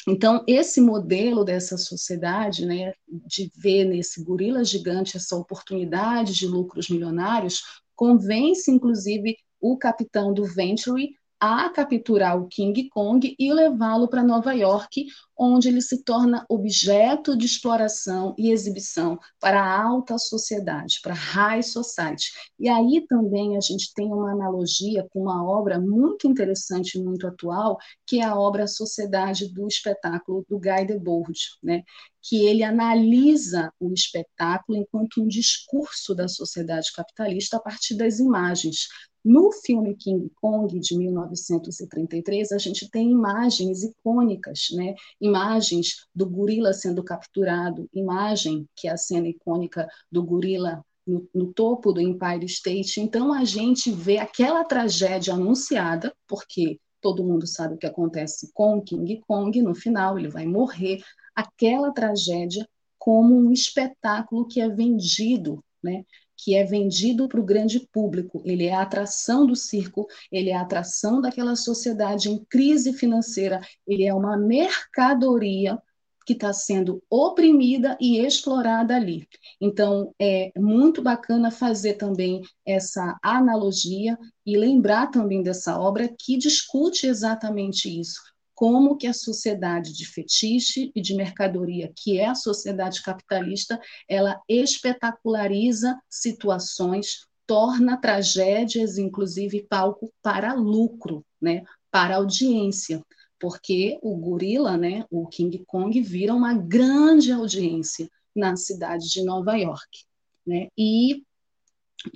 [0.08, 2.94] Então, esse modelo dessa sociedade, né,
[3.26, 10.46] de ver nesse gorila gigante essa oportunidade de lucros milionários, convence, inclusive, o capitão do
[10.46, 15.06] Venturi a capturar o King Kong e levá-lo para Nova York,
[15.38, 21.18] onde ele se torna objeto de exploração e exibição para a alta sociedade, para a
[21.18, 22.32] high society.
[22.60, 27.78] E aí também a gente tem uma analogia com uma obra muito interessante, muito atual,
[28.06, 31.84] que é a obra Sociedade do Espetáculo, do Guy Debord, né?
[32.28, 38.88] que ele analisa o espetáculo enquanto um discurso da sociedade capitalista a partir das imagens.
[39.28, 44.96] No filme King Kong, de 1933, a gente tem imagens icônicas, né?
[45.20, 51.52] imagens do gorila sendo capturado, imagem que é a cena icônica do gorila no, no,
[51.52, 53.02] topo do Empire State.
[53.02, 58.82] Então, a gente vê aquela tragédia anunciada, porque todo mundo sabe o que acontece com
[58.82, 61.02] King Kong, no final ele vai morrer,
[61.36, 62.66] aquela tragédia
[62.98, 66.06] como um espetáculo que é vendido, né?
[66.38, 68.42] Que é vendido para o grande público.
[68.46, 73.60] Ele é a atração do circo, ele é a atração daquela sociedade em crise financeira,
[73.88, 75.82] ele é uma mercadoria
[76.26, 79.26] que está sendo oprimida e explorada ali.
[79.62, 87.08] Então, é muito bacana fazer também essa analogia e lembrar também dessa obra que discute
[87.08, 88.22] exatamente isso
[88.58, 94.42] como que a sociedade de fetiche e de mercadoria, que é a sociedade capitalista, ela
[94.50, 103.06] espetaculariza situações, torna tragédias, inclusive, palco para lucro, né, para audiência,
[103.40, 109.56] porque o gorila, né, o King Kong, vira uma grande audiência na cidade de Nova
[109.56, 110.04] York.
[110.44, 110.70] Né?
[110.76, 111.24] E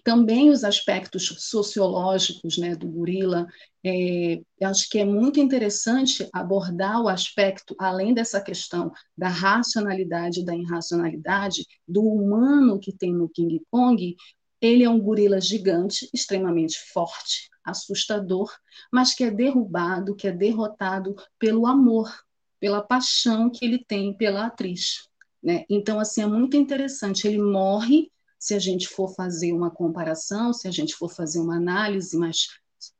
[0.04, 3.48] também os aspectos sociológicos né, do gorila.
[3.84, 10.46] É, acho que é muito interessante abordar o aspecto, além dessa questão da racionalidade e
[10.46, 14.16] da irracionalidade, do humano que tem no King Kong.
[14.62, 18.52] Ele é um gorila gigante, extremamente forte, assustador,
[18.92, 22.12] mas que é derrubado, que é derrotado pelo amor,
[22.60, 25.10] pela paixão que ele tem pela atriz.
[25.42, 25.66] Né?
[25.68, 27.28] Então, assim, é muito interessante.
[27.28, 28.12] Ele morre
[28.42, 32.48] se a gente for fazer uma comparação, se a gente for fazer uma análise mais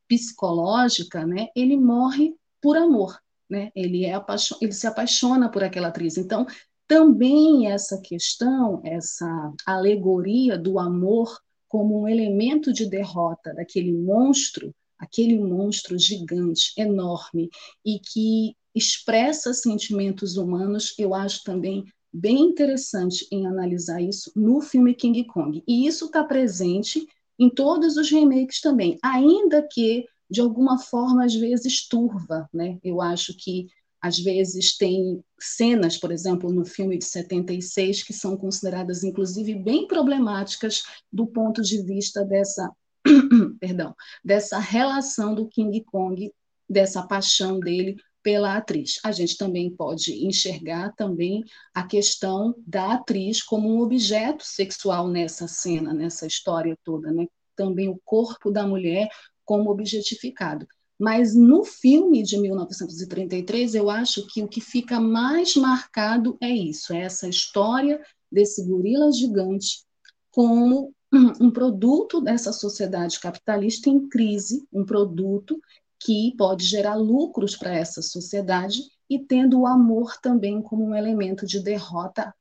[0.08, 3.72] psicológica, né, ele morre por amor, né?
[3.76, 4.14] Ele é
[4.62, 6.16] ele se apaixona por aquela atriz.
[6.16, 6.46] Então,
[6.88, 11.36] também essa questão, essa alegoria do amor
[11.68, 17.50] como um elemento de derrota daquele monstro, aquele monstro gigante, enorme
[17.84, 24.94] e que expressa sentimentos humanos, eu acho também bem interessante em analisar isso no filme
[24.94, 25.64] King Kong.
[25.68, 27.06] E isso está presente
[27.40, 32.78] em todos os remakes também, ainda que de alguma forma às vezes turva, né?
[32.84, 33.68] Eu acho que
[34.02, 39.88] às vezes tem cenas, por exemplo, no filme de 76 que são consideradas inclusive bem
[39.88, 42.72] problemáticas do ponto de vista dessa
[43.60, 46.32] perdão, dessa relação do King Kong,
[46.70, 49.00] dessa paixão dele pela atriz.
[49.04, 55.48] A gente também pode enxergar também a questão da atriz como um objeto sexual nessa
[55.48, 57.28] cena, nessa história toda, né?
[57.56, 59.10] Também o corpo da mulher
[59.44, 60.68] como objetificado.
[61.00, 66.94] Mas no filme de 1933, eu acho que o que fica mais marcado é isso,
[66.94, 68.00] é essa história
[68.32, 69.84] desse gorila gigante
[70.30, 70.94] como
[71.42, 75.60] um produto dessa sociedade capitalista em crise, um produto
[76.04, 81.46] que pode gerar lucros para essa sociedade e tendo o amor também como um elemento
[81.46, 82.34] de derrota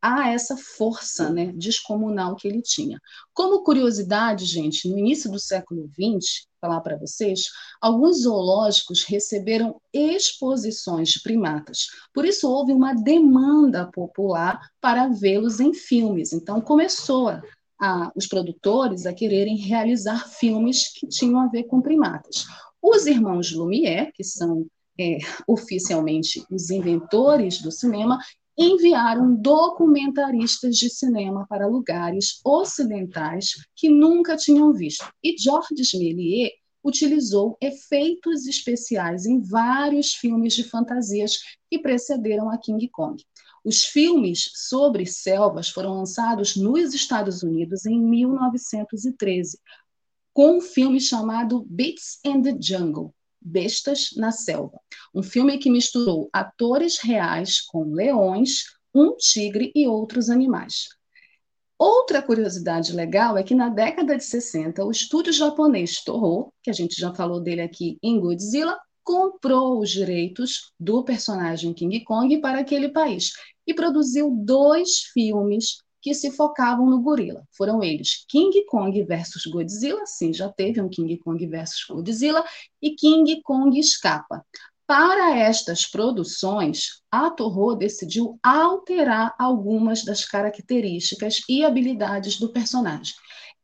[0.00, 3.00] a essa força né, descomunal que ele tinha.
[3.34, 7.46] Como curiosidade, gente, no início do século XX, falar para vocês,
[7.80, 11.86] alguns zoológicos receberam exposições de primatas.
[12.14, 16.32] Por isso houve uma demanda popular para vê-los em filmes.
[16.32, 17.42] Então começou a,
[17.80, 22.46] a, os produtores a quererem realizar filmes que tinham a ver com primatas.
[22.82, 24.66] Os irmãos Lumière, que são
[24.98, 28.18] é, oficialmente os inventores do cinema,
[28.58, 35.08] enviaram documentaristas de cinema para lugares ocidentais que nunca tinham visto.
[35.22, 36.50] E Georges Méliès
[36.82, 41.38] utilizou efeitos especiais em vários filmes de fantasias
[41.70, 43.22] que precederam a King Kong.
[43.64, 49.58] Os filmes sobre selvas foram lançados nos Estados Unidos em 1913,
[50.38, 54.78] com um filme chamado Beats in the Jungle, Bestas na Selva.
[55.12, 58.62] Um filme que misturou atores reais com leões,
[58.94, 60.90] um tigre e outros animais.
[61.76, 66.72] Outra curiosidade legal é que na década de 60, o estúdio japonês Toho, que a
[66.72, 72.60] gente já falou dele aqui em Godzilla, comprou os direitos do personagem King Kong para
[72.60, 73.32] aquele país
[73.66, 75.78] e produziu dois filmes
[76.08, 77.46] que se focavam no gorila.
[77.54, 82.42] Foram eles King Kong versus Godzilla, sim, já teve um King Kong versus Godzilla,
[82.80, 84.42] e King Kong escapa.
[84.86, 93.14] Para estas produções, a Torro decidiu alterar algumas das características e habilidades do personagem.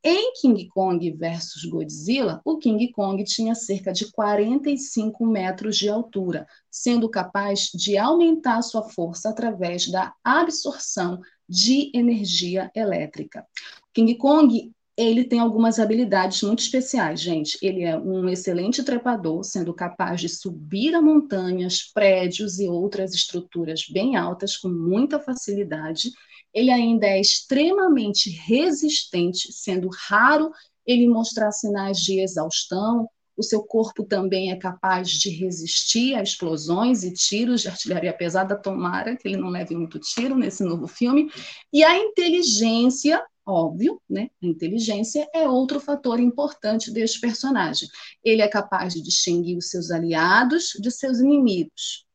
[0.03, 6.45] Em King Kong versus Godzilla, o King Kong tinha cerca de 45 metros de altura,
[6.69, 13.45] sendo capaz de aumentar sua força através da absorção de energia elétrica.
[13.93, 17.57] King Kong ele tem algumas habilidades muito especiais, gente.
[17.61, 23.85] Ele é um excelente trepador, sendo capaz de subir a montanhas, prédios e outras estruturas
[23.89, 26.11] bem altas com muita facilidade
[26.55, 30.49] ele ainda é extremamente resistente, sendo raro
[30.87, 33.09] ele mostrar sinais de exaustão.
[33.37, 38.55] O seu corpo também é capaz de resistir a explosões e tiros de artilharia pesada.
[38.55, 41.29] Tomara que ele não leve muito tiro nesse novo filme.
[41.71, 44.29] E a inteligência, óbvio, né?
[44.41, 47.87] A inteligência é outro fator importante deste personagem.
[48.23, 52.05] Ele é capaz de distinguir os seus aliados de seus inimigos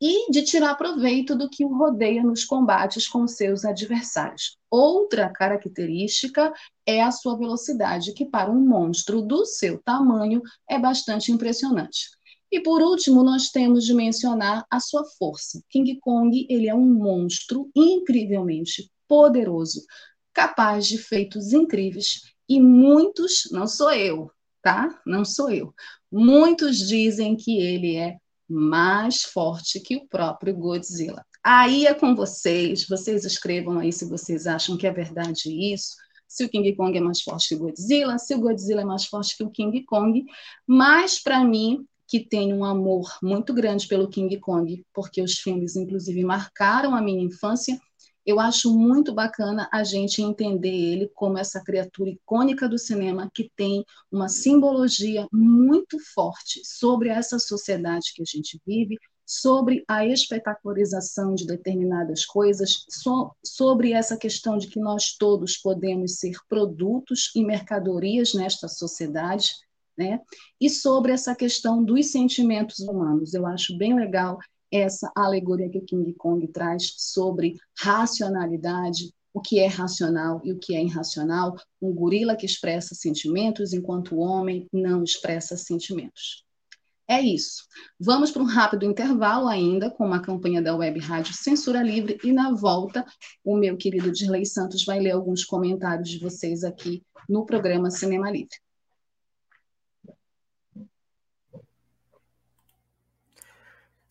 [0.00, 4.56] e de tirar proveito do que o rodeia nos combates com seus adversários.
[4.70, 6.52] Outra característica
[6.86, 12.10] é a sua velocidade, que para um monstro do seu tamanho é bastante impressionante.
[12.50, 15.62] E por último, nós temos de mencionar a sua força.
[15.68, 19.84] King Kong, ele é um monstro incrivelmente poderoso,
[20.32, 24.30] capaz de feitos incríveis e muitos, não sou eu,
[24.62, 25.00] tá?
[25.04, 25.74] Não sou eu.
[26.10, 28.16] Muitos dizem que ele é
[28.48, 31.24] mais forte que o próprio Godzilla.
[31.44, 35.96] Aí é com vocês, vocês escrevam aí se vocês acham que é verdade isso,
[36.26, 39.06] se o King Kong é mais forte que o Godzilla, se o Godzilla é mais
[39.06, 40.24] forte que o King Kong,
[40.66, 45.76] mas para mim, que tenho um amor muito grande pelo King Kong, porque os filmes,
[45.76, 47.78] inclusive, marcaram a minha infância,
[48.28, 53.50] eu acho muito bacana a gente entender ele como essa criatura icônica do cinema que
[53.56, 61.34] tem uma simbologia muito forte sobre essa sociedade que a gente vive, sobre a espetacularização
[61.34, 67.42] de determinadas coisas, so, sobre essa questão de que nós todos podemos ser produtos e
[67.42, 69.52] mercadorias nesta sociedade,
[69.96, 70.20] né?
[70.60, 73.32] E sobre essa questão dos sentimentos humanos.
[73.32, 74.38] Eu acho bem legal
[74.70, 80.74] essa alegoria que King Kong traz sobre racionalidade, o que é racional e o que
[80.74, 86.44] é irracional, um gorila que expressa sentimentos enquanto o homem não expressa sentimentos.
[87.10, 87.64] É isso.
[87.98, 92.32] Vamos para um rápido intervalo ainda com uma campanha da Web Rádio Censura Livre e
[92.32, 93.02] na volta
[93.42, 98.30] o meu querido Dirley Santos vai ler alguns comentários de vocês aqui no programa Cinema
[98.30, 98.56] Livre.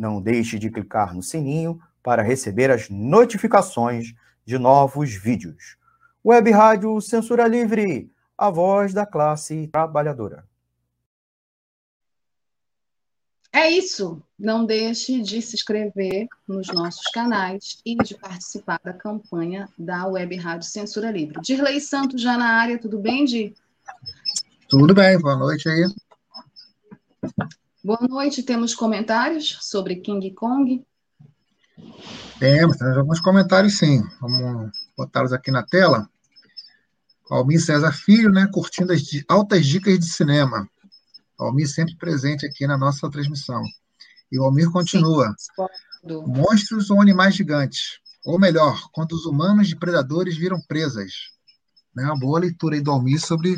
[0.00, 4.14] Não deixe de clicar no sininho para receber as notificações
[4.46, 5.76] de novos vídeos.
[6.24, 10.48] Web Rádio Censura Livre, a voz da classe trabalhadora.
[13.52, 14.22] É isso.
[14.38, 20.34] Não deixe de se inscrever nos nossos canais e de participar da campanha da Web
[20.36, 21.38] Rádio Censura Livre.
[21.42, 23.54] Dirley Santos já na área, tudo bem, Di?
[24.66, 25.84] Tudo bem, boa noite aí.
[27.82, 28.42] Boa noite.
[28.42, 30.84] Temos comentários sobre King Kong?
[32.38, 34.02] Temos, temos alguns comentários sim.
[34.20, 36.06] Vamos botá-los aqui na tela.
[37.30, 40.68] Almir César Filho, né, curtindo as altas dicas de cinema.
[41.38, 43.62] Almir sempre presente aqui na nossa transmissão.
[44.30, 45.34] E o Almir continua.
[45.38, 47.98] Sim, Monstros ou animais gigantes?
[48.26, 51.30] Ou melhor, quando os humanos de predadores viram presas.
[51.96, 53.56] Né, uma boa leitura aí do Almir sobre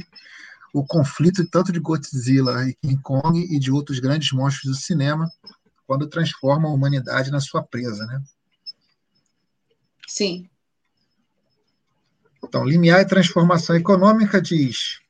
[0.72, 5.30] o conflito tanto de Godzilla e King Kong e de outros grandes monstros do cinema
[5.86, 8.22] quando transformam a humanidade na sua presa, né?
[10.08, 10.48] Sim.
[12.42, 15.00] Então, limiar e transformação econômica diz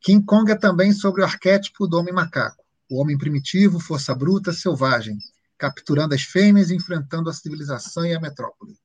[0.00, 4.52] King Kong é também sobre o arquétipo do homem macaco, o homem primitivo, força bruta,
[4.52, 5.18] selvagem,
[5.58, 8.78] capturando as fêmeas e enfrentando a civilização e a metrópole.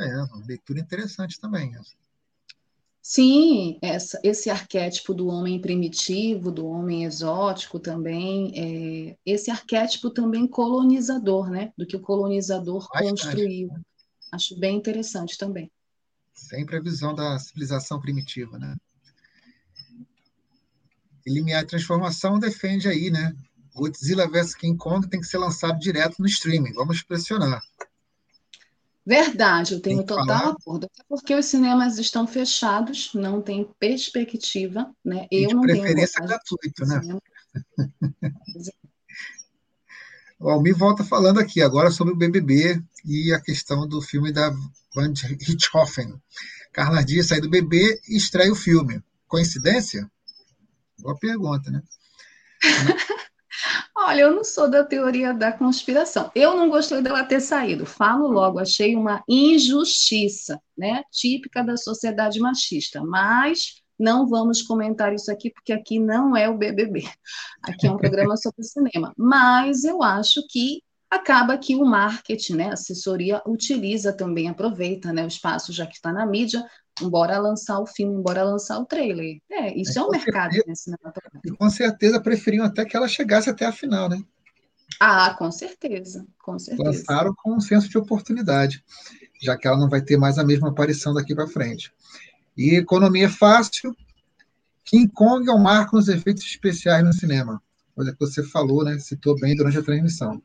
[0.00, 1.74] É, uma leitura interessante também.
[1.74, 2.07] Essa.
[3.10, 10.46] Sim, essa, esse arquétipo do homem primitivo, do homem exótico também, é, esse arquétipo também
[10.46, 11.72] colonizador, né?
[11.74, 13.22] Do que o colonizador Bastante.
[13.22, 13.70] construiu.
[14.30, 15.72] Acho bem interessante também.
[16.34, 18.76] Sempre a visão da civilização primitiva, né?
[21.26, 23.34] E Limiar Transformação defende aí, né?
[23.74, 26.74] Godzilla vs King Kong tem que ser lançado direto no streaming.
[26.74, 27.62] Vamos pressionar.
[29.08, 30.50] Verdade, eu tenho total falar.
[30.50, 30.84] acordo.
[30.84, 35.26] Até porque os cinemas estão fechados, não tem perspectiva, né?
[35.32, 37.00] Eu não preferência tenho gratuito, né?
[40.38, 44.50] o Almir volta falando aqui agora sobre o BBB e a questão do filme da
[44.94, 46.20] Van Richthofen.
[46.70, 49.02] Carla Dias sai do BBB e estreia o filme.
[49.26, 50.06] Coincidência?
[50.98, 51.82] Boa pergunta, né?
[54.00, 56.30] Olha, eu não sou da teoria da conspiração.
[56.32, 57.84] Eu não gostei dela ter saído.
[57.84, 61.02] Falo logo, achei uma injustiça, né?
[61.10, 63.02] Típica da sociedade machista.
[63.02, 67.08] Mas não vamos comentar isso aqui, porque aqui não é o BBB.
[67.64, 69.12] Aqui é um programa sobre cinema.
[69.16, 70.80] Mas eu acho que
[71.10, 75.94] acaba que o marketing, né, a assessoria utiliza também, aproveita né, o espaço já que
[75.94, 76.64] está na mídia,
[77.02, 79.40] embora lançar o filme, embora lançar o trailer.
[79.50, 81.40] É, isso é, é um mercado certeza, né, cinematográfico.
[81.44, 84.22] E com certeza preferiam até que ela chegasse até a final, né?
[85.00, 86.88] Ah, com certeza, com certeza.
[86.88, 88.82] Lançaram com um senso de oportunidade,
[89.40, 91.92] já que ela não vai ter mais a mesma aparição daqui para frente.
[92.56, 93.94] E economia fácil.
[94.84, 97.62] King Kong é um marco nos efeitos especiais no cinema.
[97.94, 98.98] Coisa que você falou, né?
[98.98, 100.42] Citou bem durante a transmissão.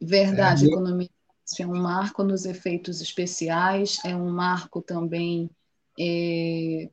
[0.00, 1.08] Verdade, é, economia
[1.58, 5.50] é um marco nos efeitos especiais, é um marco também.
[5.98, 6.88] É,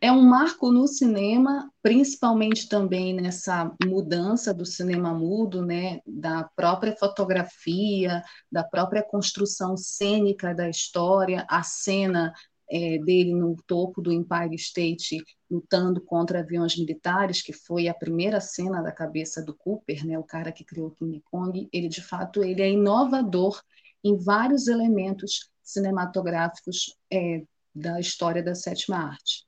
[0.00, 6.96] é um marco no cinema, principalmente também nessa mudança do cinema mudo, né, da própria
[6.96, 12.32] fotografia, da própria construção cênica da história, a cena
[12.70, 18.40] é, dele no topo do Empire State lutando contra aviões militares, que foi a primeira
[18.40, 22.44] cena da cabeça do Cooper, né, o cara que criou King Kong, ele de fato
[22.44, 23.60] ele é inovador
[24.04, 27.42] em vários elementos cinematográficos é,
[27.74, 29.44] da história da sétima arte.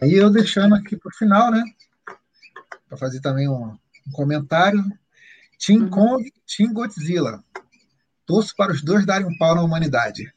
[0.00, 1.62] Aí eu deixando aqui para o final, né,
[2.88, 4.82] para fazer também um, um comentário,
[5.58, 5.90] Team uhum.
[5.90, 7.42] Kong, Team Godzilla.
[8.32, 10.32] Torço para os dois darem um pau na humanidade.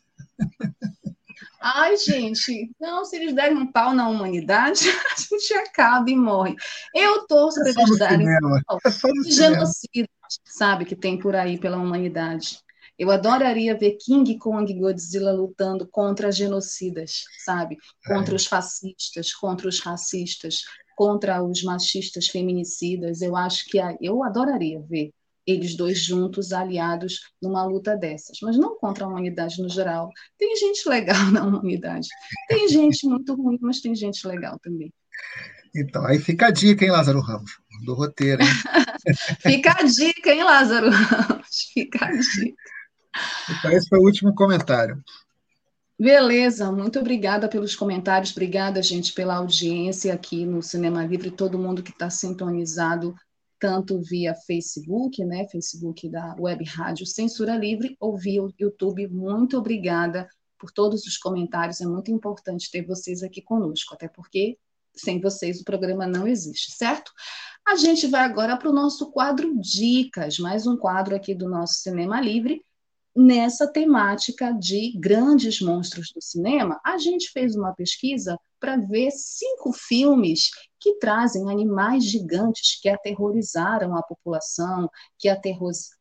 [1.62, 4.82] Ai, gente, não, se eles derem um pau na humanidade,
[5.16, 6.56] a gente acaba e morre.
[6.94, 8.78] Eu torço é para eles darem um pau.
[8.86, 10.10] É genocídio,
[10.44, 12.60] sabe, que tem por aí pela humanidade.
[13.00, 17.78] Eu adoraria ver King Kong e Godzilla lutando contra genocidas, sabe?
[18.06, 18.36] Contra é.
[18.36, 20.64] os fascistas, contra os racistas,
[20.98, 23.22] contra os machistas feminicidas.
[23.22, 25.14] Eu acho que eu adoraria ver
[25.46, 30.10] eles dois juntos, aliados, numa luta dessas, mas não contra a humanidade no geral.
[30.38, 32.08] Tem gente legal na humanidade,
[32.48, 34.94] tem gente muito ruim, mas tem gente legal também.
[35.76, 37.52] Então, aí fica a dica, hein, Lázaro Ramos,
[37.86, 38.42] do roteiro.
[38.42, 38.48] Hein?
[39.42, 42.56] fica a dica, hein, Lázaro Ramos, fica a dica.
[43.50, 45.02] Então, esse foi o último comentário.
[45.98, 51.82] Beleza, muito obrigada pelos comentários, obrigada, gente, pela audiência aqui no Cinema Livre, todo mundo
[51.82, 53.16] que está sintonizado
[53.60, 59.08] tanto via Facebook, né, Facebook da Web Rádio Censura Livre, ou via YouTube.
[59.08, 60.28] Muito obrigada
[60.58, 61.82] por todos os comentários.
[61.82, 64.58] É muito importante ter vocês aqui conosco, até porque
[64.96, 67.12] sem vocês o programa não existe, certo?
[67.68, 71.82] A gente vai agora para o nosso quadro Dicas, mais um quadro aqui do nosso
[71.82, 72.64] Cinema Livre,
[73.16, 79.72] nessa temática de grandes monstros do cinema, a gente fez uma pesquisa para ver cinco
[79.72, 80.50] filmes
[80.80, 85.30] que trazem animais gigantes que aterrorizaram a população, que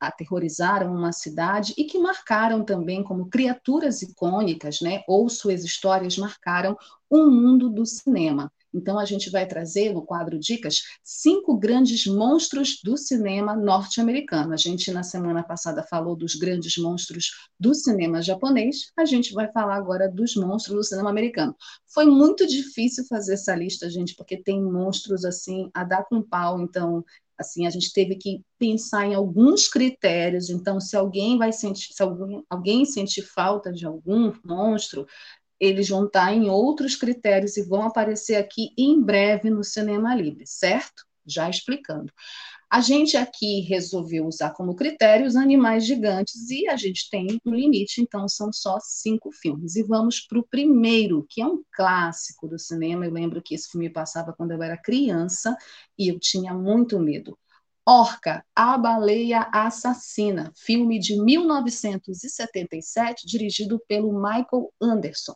[0.01, 5.03] aterrorizaram uma cidade e que marcaram também como criaturas icônicas, né?
[5.07, 6.77] Ou suas histórias marcaram
[7.09, 8.53] o mundo do cinema.
[8.75, 14.53] Então, a gente vai trazer no quadro Dicas cinco grandes monstros do cinema norte-americano.
[14.53, 19.51] A gente, na semana passada, falou dos grandes monstros do cinema japonês, a gente vai
[19.53, 21.55] falar agora dos monstros do cinema americano.
[21.93, 26.61] Foi muito difícil fazer essa lista, gente, porque tem monstros assim a dar com pau,
[26.61, 27.05] então
[27.39, 32.01] assim a gente teve que pensar em alguns critérios então se alguém vai sentir se
[32.03, 35.07] algum, alguém sentir falta de algum monstro
[35.61, 40.47] eles vão estar em outros critérios e vão aparecer aqui em breve no Cinema Livre,
[40.47, 41.05] certo?
[41.27, 42.13] Já explicando.
[42.71, 47.55] A gente aqui resolveu usar como critério os animais gigantes e a gente tem um
[47.55, 49.77] limite, então são só cinco filmes.
[49.77, 53.07] E vamos para o primeiro, que é um clássico do cinema.
[53.07, 55.57] Eu lembro que esse filme passava quando eu era criança
[55.97, 57.39] e eu tinha muito medo.
[57.87, 65.35] Orca, a Baleia Assassina, filme de 1977, dirigido pelo Michael Anderson.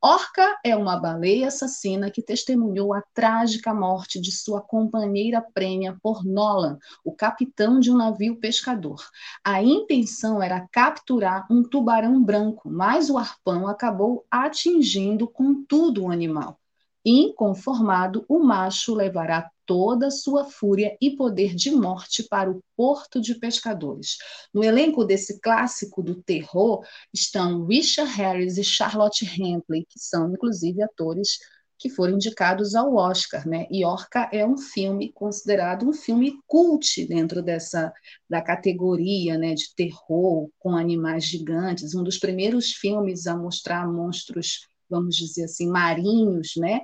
[0.00, 6.24] Orca é uma baleia assassina que testemunhou a trágica morte de sua companheira prêmia por
[6.24, 9.06] Nolan, o capitão de um navio pescador.
[9.44, 16.10] A intenção era capturar um tubarão branco, mas o arpão acabou atingindo com tudo o
[16.10, 16.58] animal.
[17.04, 23.34] Inconformado, o macho levará toda sua fúria e poder de morte para o porto de
[23.36, 24.18] pescadores.
[24.52, 30.82] No elenco desse clássico do terror estão Richard Harris e Charlotte Rampling, que são inclusive
[30.82, 31.38] atores
[31.78, 33.66] que foram indicados ao Oscar, né?
[33.70, 37.90] E Orca é um filme considerado um filme cult dentro dessa
[38.28, 44.68] da categoria, né, de terror com animais gigantes, um dos primeiros filmes a mostrar monstros,
[44.90, 46.82] vamos dizer assim, marinhos, né?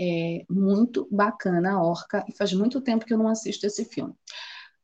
[0.00, 4.14] É muito bacana a Orca, e faz muito tempo que eu não assisto esse filme.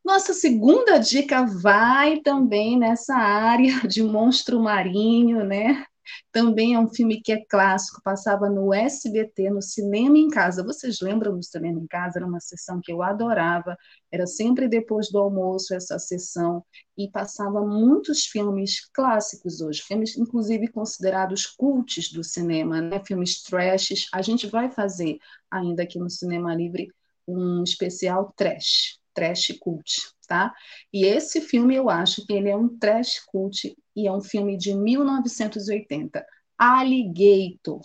[0.05, 5.87] Nossa segunda dica vai também nessa área de monstro marinho, né?
[6.33, 10.65] Também é um filme que é clássico, passava no SBT, no Cinema em Casa.
[10.65, 12.19] Vocês lembram do Cinema em Casa?
[12.19, 13.77] Era uma sessão que eu adorava,
[14.11, 16.65] era sempre depois do almoço essa sessão,
[16.97, 23.03] e passava muitos filmes clássicos hoje, filmes inclusive considerados cults do cinema, né?
[23.05, 24.07] filmes trashes.
[24.13, 25.19] A gente vai fazer
[25.51, 26.89] ainda aqui no Cinema Livre
[27.27, 30.53] um especial trash, trash cult, tá?
[30.93, 34.57] E esse filme eu acho que ele é um trash cult e é um filme
[34.57, 36.25] de 1980,
[36.59, 37.83] Alligator.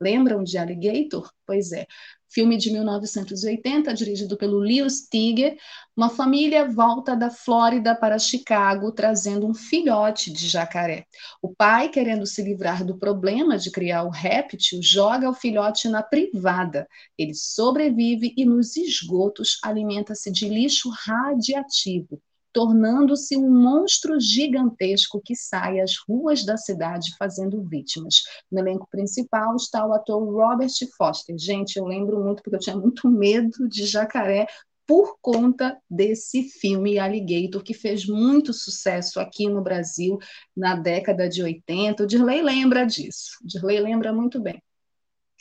[0.00, 1.30] Lembram de Alligator?
[1.46, 1.86] Pois é.
[2.30, 5.56] Filme de 1980, dirigido pelo Lewis Tiger.
[5.96, 11.06] Uma família volta da Flórida para Chicago trazendo um filhote de jacaré.
[11.42, 16.02] O pai, querendo se livrar do problema de criar o réptil, joga o filhote na
[16.02, 16.86] privada.
[17.16, 22.20] Ele sobrevive e nos esgotos alimenta-se de lixo radiativo
[22.52, 28.22] tornando-se um monstro gigantesco que sai às ruas da cidade fazendo vítimas.
[28.50, 31.36] No elenco principal está o ator Robert Foster.
[31.38, 34.46] Gente, eu lembro muito porque eu tinha muito medo de jacaré
[34.86, 40.18] por conta desse filme Alligator, que fez muito sucesso aqui no Brasil
[40.56, 42.04] na década de 80.
[42.04, 43.32] O Dirley lembra disso.
[43.44, 44.62] O Dirley lembra muito bem.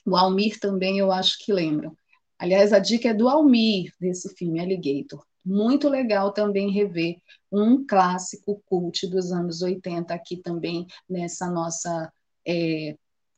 [0.06, 1.92] O Almir também eu acho que lembra.
[2.38, 7.18] Aliás, a dica é do Almir, desse filme Alligator muito legal também rever
[7.52, 12.12] um clássico cult dos anos 80 aqui também nessa nossa
[12.46, 12.96] é,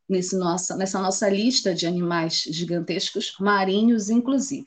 [0.10, 4.66] nesse nossa, nessa nossa lista de animais gigantescos, marinhos inclusive.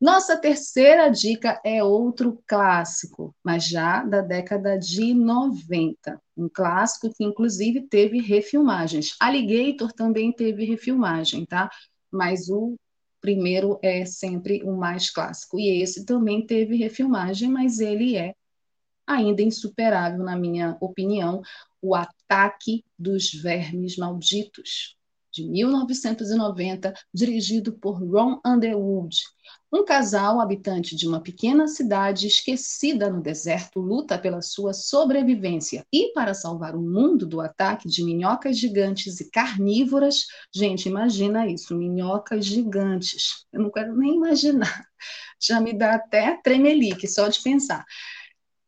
[0.00, 6.20] Nossa terceira dica é outro clássico, mas já da década de 90.
[6.36, 9.14] Um clássico que, inclusive, teve refilmagens.
[9.20, 11.70] Alligator também teve refilmagem, tá?
[12.10, 12.76] Mas o
[13.20, 15.58] primeiro é sempre o mais clássico.
[15.58, 18.34] E esse também teve refilmagem, mas ele é
[19.06, 21.42] ainda insuperável, na minha opinião,
[21.82, 24.96] o Ataque dos Vermes Malditos
[25.32, 29.16] de 1990, dirigido por Ron Underwood.
[29.72, 36.12] Um casal habitante de uma pequena cidade esquecida no deserto luta pela sua sobrevivência e
[36.12, 40.26] para salvar o mundo do ataque de minhocas gigantes e carnívoras.
[40.52, 43.46] Gente, imagina isso, minhocas gigantes.
[43.52, 44.84] Eu não quero nem imaginar.
[45.40, 47.84] Já me dá até tremelique só de pensar.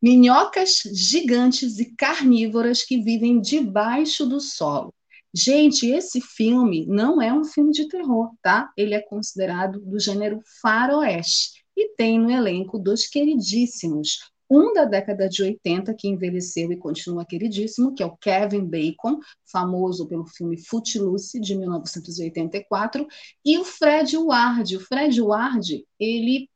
[0.00, 4.94] Minhocas gigantes e carnívoras que vivem debaixo do solo
[5.34, 8.70] Gente, esse filme não é um filme de terror, tá?
[8.76, 14.30] Ele é considerado do gênero faroeste e tem no elenco dois queridíssimos.
[14.50, 19.18] Um da década de 80, que envelheceu e continua queridíssimo, que é o Kevin Bacon,
[19.50, 23.06] famoso pelo filme Footloose, de 1984,
[23.42, 24.76] e o Fred Ward.
[24.76, 26.50] O Fred Ward, ele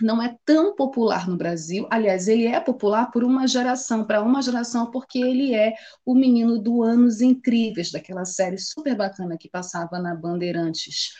[0.00, 1.86] não é tão popular no Brasil.
[1.90, 5.74] Aliás, ele é popular por uma geração, para uma geração, porque ele é
[6.04, 11.10] o menino do Anos Incríveis, daquela série super bacana que passava na Bandeirantes.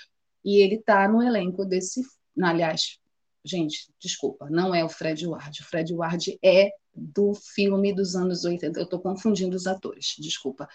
[0.45, 2.03] E ele está no elenco desse.
[2.43, 2.99] Aliás,
[3.45, 5.61] gente, desculpa, não é o Fred Ward.
[5.61, 8.78] O Fred Ward é do filme dos anos 80.
[8.78, 10.68] Eu estou confundindo os atores, desculpa.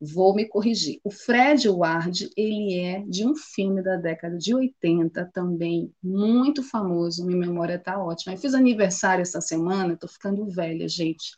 [0.00, 1.00] Vou me corrigir.
[1.04, 7.24] O Fred Ward, ele é de um filme da década de 80, também muito famoso,
[7.24, 8.34] minha memória está ótima.
[8.34, 11.32] Eu fiz aniversário essa semana, estou ficando velha, gente.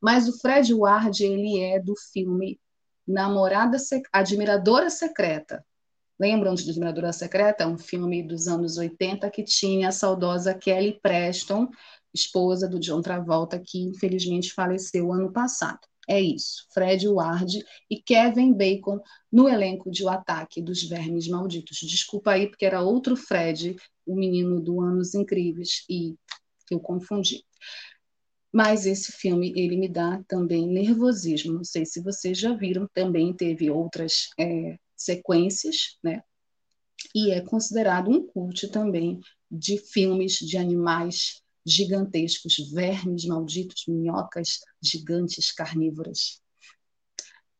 [0.00, 2.60] Mas o Fred Ward, ele é do filme
[3.06, 3.76] Namorada.
[4.12, 5.64] Admiradora Secreta,
[6.18, 7.66] Lembram de Admiradora Secreta?
[7.66, 11.68] Um filme dos anos 80 que tinha a saudosa Kelly Preston,
[12.16, 15.80] esposa do John Travolta, que infelizmente faleceu ano passado.
[16.08, 19.00] É isso, Fred Ward e Kevin Bacon
[19.30, 21.78] no elenco de O Ataque dos Vermes Malditos.
[21.78, 23.74] Desculpa aí, porque era outro Fred,
[24.06, 26.14] o menino do Anos Incríveis, e
[26.70, 27.44] eu confundi.
[28.52, 31.52] Mas esse filme, ele me dá também nervosismo.
[31.52, 36.22] Não sei se vocês já viram, também teve outras é, sequências, né?
[37.14, 45.50] E é considerado um culto também de filmes de animais gigantescos, vermes malditos, minhocas gigantes
[45.50, 46.40] carnívoras.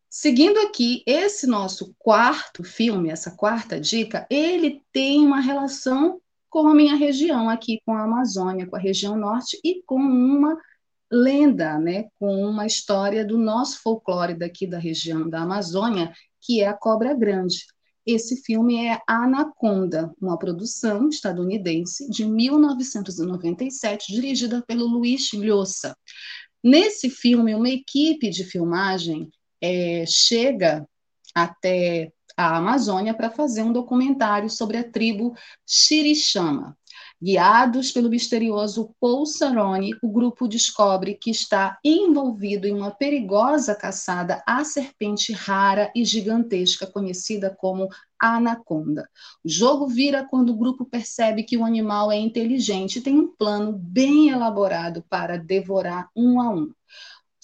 [0.08, 6.74] Seguindo aqui, esse nosso quarto filme, essa quarta dica, ele tem uma relação com a
[6.74, 10.56] minha região aqui, com a Amazônia, com a região norte e com uma
[11.10, 16.68] lenda, né, com uma história do nosso folclore daqui da região da Amazônia, que é
[16.68, 17.66] a cobra grande.
[18.06, 25.96] Esse filme é Anaconda, uma produção estadunidense de 1997, dirigida pelo Luiz Lhosa.
[26.62, 29.28] Nesse filme, uma equipe de filmagem
[29.60, 30.88] é, chega
[31.34, 35.34] até a Amazônia para fazer um documentário sobre a tribo
[35.66, 36.76] Xirichama.
[37.20, 44.42] Guiados pelo misterioso Paul Saroni, o grupo descobre que está envolvido em uma perigosa caçada
[44.46, 47.88] à serpente rara e gigantesca conhecida como
[48.20, 49.08] anaconda.
[49.42, 53.34] O jogo vira quando o grupo percebe que o animal é inteligente e tem um
[53.34, 56.70] plano bem elaborado para devorar um a um.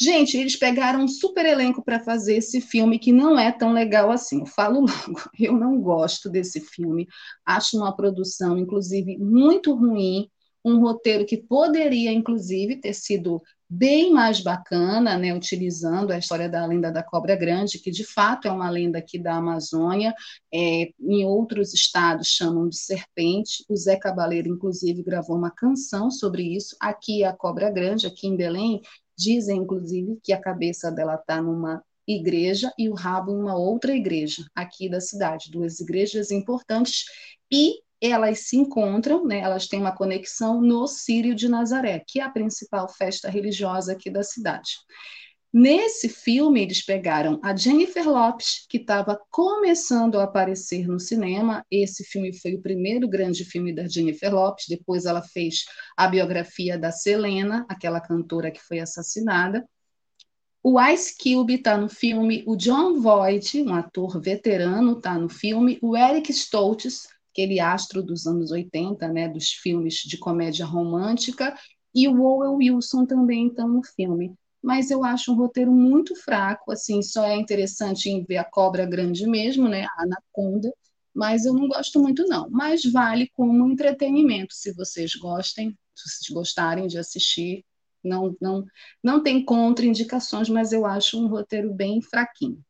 [0.03, 4.11] Gente, eles pegaram um super elenco para fazer esse filme que não é tão legal
[4.11, 4.41] assim.
[4.41, 7.07] Eu falo logo, eu não gosto desse filme.
[7.47, 10.29] Acho uma produção, inclusive, muito ruim.
[10.65, 13.41] Um roteiro que poderia, inclusive, ter sido
[13.71, 18.47] bem mais bacana, né, utilizando a história da lenda da cobra grande, que de fato
[18.47, 20.15] é uma lenda aqui da Amazônia,
[20.53, 23.65] é, em outros estados chamam de serpente.
[23.71, 26.77] O Zé Cabaleiro, inclusive, gravou uma canção sobre isso.
[26.79, 28.83] Aqui é a cobra grande, aqui em Belém,
[29.17, 33.95] Dizem, inclusive, que a cabeça dela está numa igreja e o rabo em uma outra
[33.95, 37.05] igreja aqui da cidade, duas igrejas importantes,
[37.51, 42.25] e elas se encontram, né, elas têm uma conexão no Sírio de Nazaré, que é
[42.25, 44.73] a principal festa religiosa aqui da cidade.
[45.53, 51.63] Nesse filme, eles pegaram a Jennifer Lopes, que estava começando a aparecer no cinema.
[51.71, 54.65] Esse filme foi o primeiro grande filme da Jennifer Lopes.
[54.67, 59.69] Depois, ela fez a biografia da Selena, aquela cantora que foi assassinada.
[60.63, 65.79] O Ice Cube está no filme, o John Voight, um ator veterano, está no filme,
[65.83, 71.55] o Eric Stoltz, aquele astro dos anos 80, né, dos filmes de comédia romântica,
[71.95, 76.71] e o Owen Wilson também estão no filme mas eu acho um roteiro muito fraco,
[76.73, 80.73] assim, só é interessante em ver a cobra grande mesmo, né, a anaconda,
[81.15, 86.29] mas eu não gosto muito não, mas vale como entretenimento, se vocês gostem, se vocês
[86.31, 87.65] gostarem de assistir,
[88.03, 88.65] não, não,
[89.03, 92.61] não tem contraindicações, mas eu acho um roteiro bem fraquinho.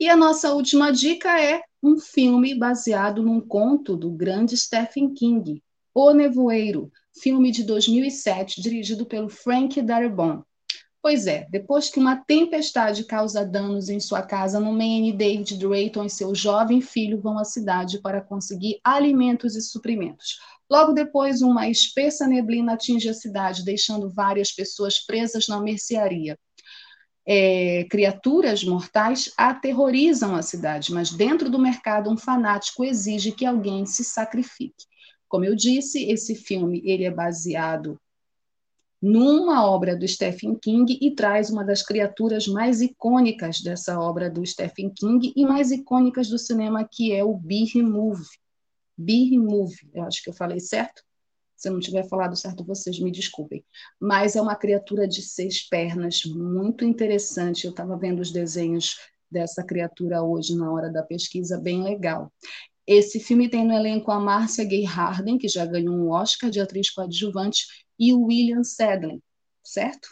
[0.00, 5.62] E a nossa última dica é um filme baseado num conto do grande Stephen King,
[5.94, 10.42] O Nevoeiro, filme de 2007, dirigido pelo Frank Darabont.
[11.04, 16.06] Pois é, depois que uma tempestade causa danos em sua casa, no Maine, David Drayton
[16.06, 20.38] e seu jovem filho vão à cidade para conseguir alimentos e suprimentos.
[20.70, 26.38] Logo depois, uma espessa neblina atinge a cidade, deixando várias pessoas presas na mercearia.
[27.28, 33.84] É, criaturas mortais aterrorizam a cidade, mas dentro do mercado um fanático exige que alguém
[33.84, 34.86] se sacrifique.
[35.28, 38.00] Como eu disse, esse filme ele é baseado
[39.04, 44.44] numa obra do Stephen King e traz uma das criaturas mais icônicas dessa obra do
[44.46, 48.24] Stephen King e mais icônicas do cinema, que é o Behemoth.
[48.96, 51.02] Behemoth, eu acho que eu falei certo?
[51.54, 53.62] Se eu não tiver falado certo, vocês me desculpem.
[54.00, 57.66] Mas é uma criatura de seis pernas, muito interessante.
[57.66, 58.96] Eu estava vendo os desenhos
[59.30, 62.32] dessa criatura hoje na hora da pesquisa, bem legal.
[62.86, 66.60] Esse filme tem no elenco a Márcia Gay Harden, que já ganhou um Oscar de
[66.60, 67.66] atriz coadjuvante,
[67.98, 69.18] e o William Sadler,
[69.62, 70.08] certo?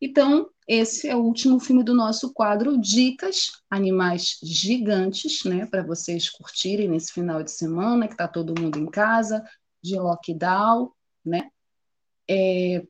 [0.00, 6.30] Então, esse é o último filme do nosso quadro Dicas, Animais Gigantes, né, para vocês
[6.30, 9.44] curtirem nesse final de semana, que está todo mundo em casa,
[9.82, 10.90] de lockdown,
[11.24, 11.50] né?
[12.28, 12.82] É...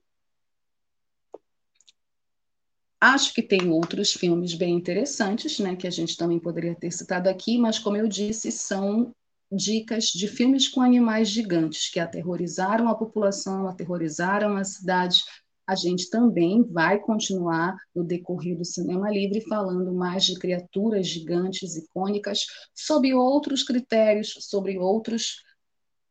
[3.00, 7.28] Acho que tem outros filmes bem interessantes, né, que a gente também poderia ter citado
[7.28, 9.12] aqui, mas como eu disse, são
[9.50, 15.20] dicas de filmes com animais gigantes que aterrorizaram a população, aterrorizaram a cidade,
[15.66, 21.76] a gente também vai continuar no decorrer do Cinema Livre falando mais de criaturas gigantes,
[21.76, 22.40] icônicas,
[22.74, 25.44] sob outros critérios, sobre outros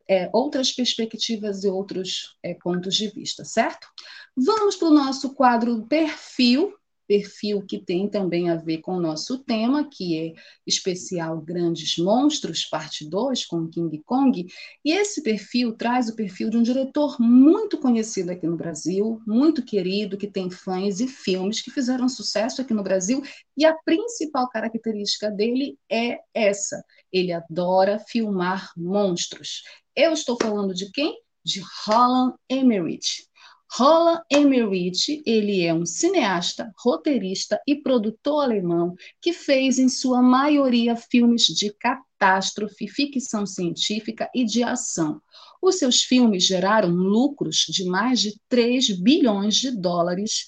[0.09, 3.87] é, outras perspectivas e outros é, pontos de vista, certo?
[4.35, 6.73] Vamos para o nosso quadro perfil,
[7.10, 10.34] perfil que tem também a ver com o nosso tema, que é
[10.66, 14.45] especial Grandes Monstros, parte 2, com King Kong.
[14.86, 19.66] E esse perfil traz o perfil de um diretor muito conhecido aqui no Brasil, muito
[19.66, 23.24] querido, que tem fãs e filmes que fizeram sucesso aqui no Brasil.
[23.57, 26.80] E a principal característica dele é essa:
[27.12, 29.64] ele adora filmar monstros.
[29.95, 31.20] Eu estou falando de quem?
[31.43, 33.28] De Roland Emmerich.
[33.72, 40.95] Roland Emmerich, ele é um cineasta, roteirista e produtor alemão que fez, em sua maioria,
[40.95, 45.22] filmes de catástrofe, ficção científica e de ação.
[45.61, 50.45] Os seus filmes geraram lucros de mais de 3 bilhões de dólares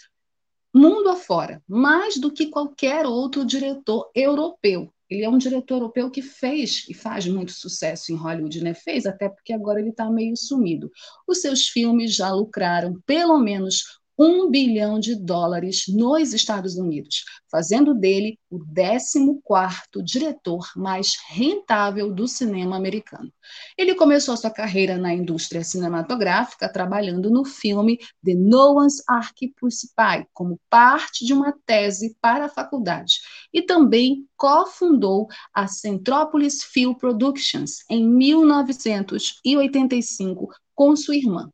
[0.73, 4.91] mundo afora, mais do que qualquer outro diretor europeu.
[5.09, 8.73] Ele é um diretor europeu que fez e faz muito sucesso em Hollywood, né?
[8.73, 10.89] Fez até porque agora ele está meio sumido.
[11.27, 17.93] Os seus filmes já lucraram pelo menos um bilhão de dólares nos Estados Unidos, fazendo
[17.93, 23.31] dele o 14º diretor mais rentável do cinema americano.
[23.77, 30.59] Ele começou sua carreira na indústria cinematográfica trabalhando no filme The Noah's Ark Principal, como
[30.69, 33.15] parte de uma tese para a faculdade,
[33.53, 41.49] e também cofundou a Centrópolis Film Productions em 1985 com sua irmã.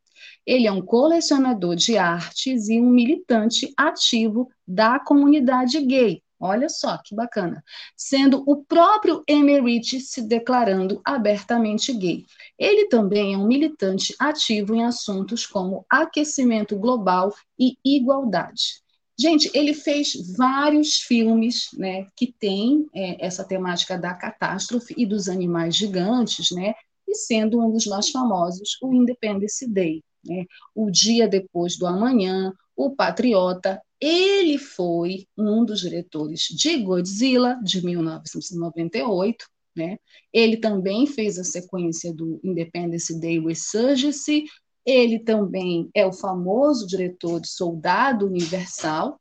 [0.47, 6.23] Ele é um colecionador de artes e um militante ativo da comunidade gay.
[6.39, 7.61] Olha só que bacana.
[7.97, 12.23] Sendo o próprio Emerich se declarando abertamente gay.
[12.57, 18.81] Ele também é um militante ativo em assuntos como aquecimento global e igualdade.
[19.19, 25.27] Gente, ele fez vários filmes né, que têm é, essa temática da catástrofe e dos
[25.27, 26.73] animais gigantes, né,
[27.05, 30.45] e sendo um dos mais famosos, o Independence Day né?
[30.75, 33.81] O Dia Depois do Amanhã, O Patriota.
[33.99, 39.45] Ele foi um dos diretores de Godzilla, de 1998.
[39.75, 39.97] Né?
[40.31, 44.45] Ele também fez a sequência do Independence Day Resurgence.
[44.85, 49.19] Ele também é o famoso diretor de Soldado Universal,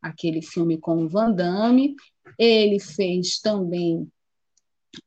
[0.00, 1.96] aquele filme com o Van Damme.
[2.38, 4.08] Ele fez também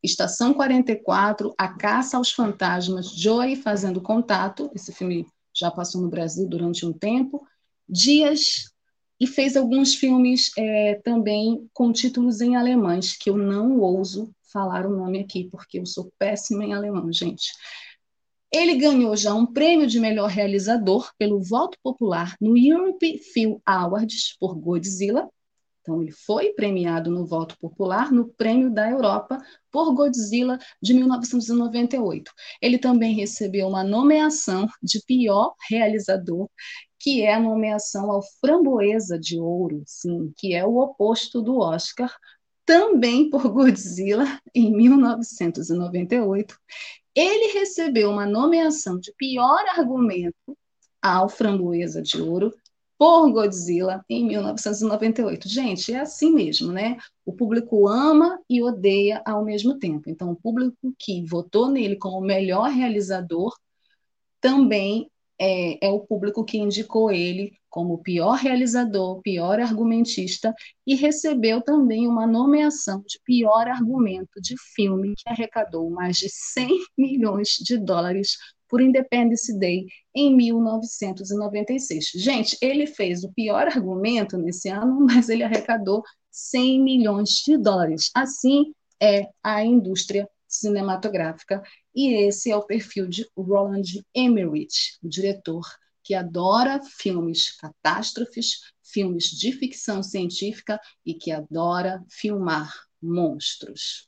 [0.03, 5.25] Estação 44, A Caça aos Fantasmas, Joy Fazendo Contato, esse filme
[5.55, 7.45] já passou no Brasil durante um tempo,
[7.87, 8.71] Dias,
[9.19, 14.85] e fez alguns filmes é, também com títulos em alemães, que eu não ouso falar
[14.85, 17.51] o nome aqui, porque eu sou péssima em alemão, gente.
[18.51, 24.37] Ele ganhou já um prêmio de melhor realizador pelo voto popular no Europe Film Awards
[24.39, 25.27] por Godzilla,
[25.87, 29.37] então, ele foi premiado no voto popular no Prêmio da Europa
[29.71, 32.29] por Godzilla de 1998.
[32.61, 36.49] Ele também recebeu uma nomeação de pior realizador,
[36.99, 42.13] que é a nomeação ao Framboesa de Ouro, sim, que é o oposto do Oscar,
[42.65, 46.53] também por Godzilla em 1998.
[47.15, 50.57] Ele recebeu uma nomeação de pior argumento
[51.01, 52.53] ao Framboesa de Ouro
[52.97, 55.47] por Godzilla em 1998.
[55.47, 56.97] Gente, é assim mesmo, né?
[57.25, 60.09] O público ama e odeia ao mesmo tempo.
[60.09, 63.53] Então, o público que votou nele como o melhor realizador
[64.41, 70.53] também é, é o público que indicou ele como o pior realizador, pior argumentista
[70.85, 76.69] e recebeu também uma nomeação de pior argumento de filme que arrecadou mais de 100
[76.97, 78.37] milhões de dólares
[78.69, 82.11] por Independence Day em 1996.
[82.15, 88.09] Gente, ele fez o pior argumento nesse ano, mas ele arrecadou 100 milhões de dólares.
[88.13, 91.61] Assim é a indústria cinematográfica
[91.93, 93.83] e esse é o perfil de Roland
[94.15, 95.65] Emmerich, o diretor
[96.03, 104.07] que adora filmes catástrofes, filmes de ficção científica e que adora filmar monstros.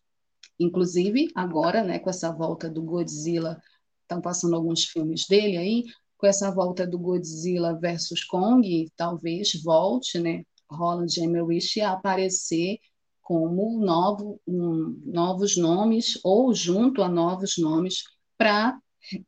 [0.57, 3.61] Inclusive, agora, né, com essa volta do Godzilla
[4.09, 5.83] estão passando alguns filmes dele aí,
[6.17, 12.77] com essa volta do Godzilla versus Kong, talvez volte, né, Roland Emmerich a aparecer
[13.21, 18.03] como novo, um, novos nomes ou junto a novos nomes
[18.37, 18.77] para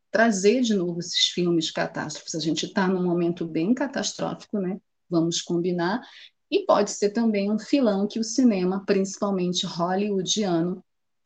[0.09, 2.35] trazer de novo esses filmes catástrofes.
[2.35, 4.79] A gente está num momento bem catastrófico, né?
[5.09, 6.01] Vamos combinar.
[6.49, 10.83] E pode ser também um filão que o cinema, principalmente hollywoodiano,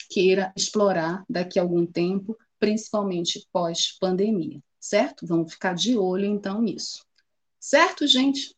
[0.10, 5.26] queira explorar daqui a algum tempo principalmente pós-pandemia, certo?
[5.26, 7.06] Vamos ficar de olho então nisso.
[7.60, 8.56] Certo, gente?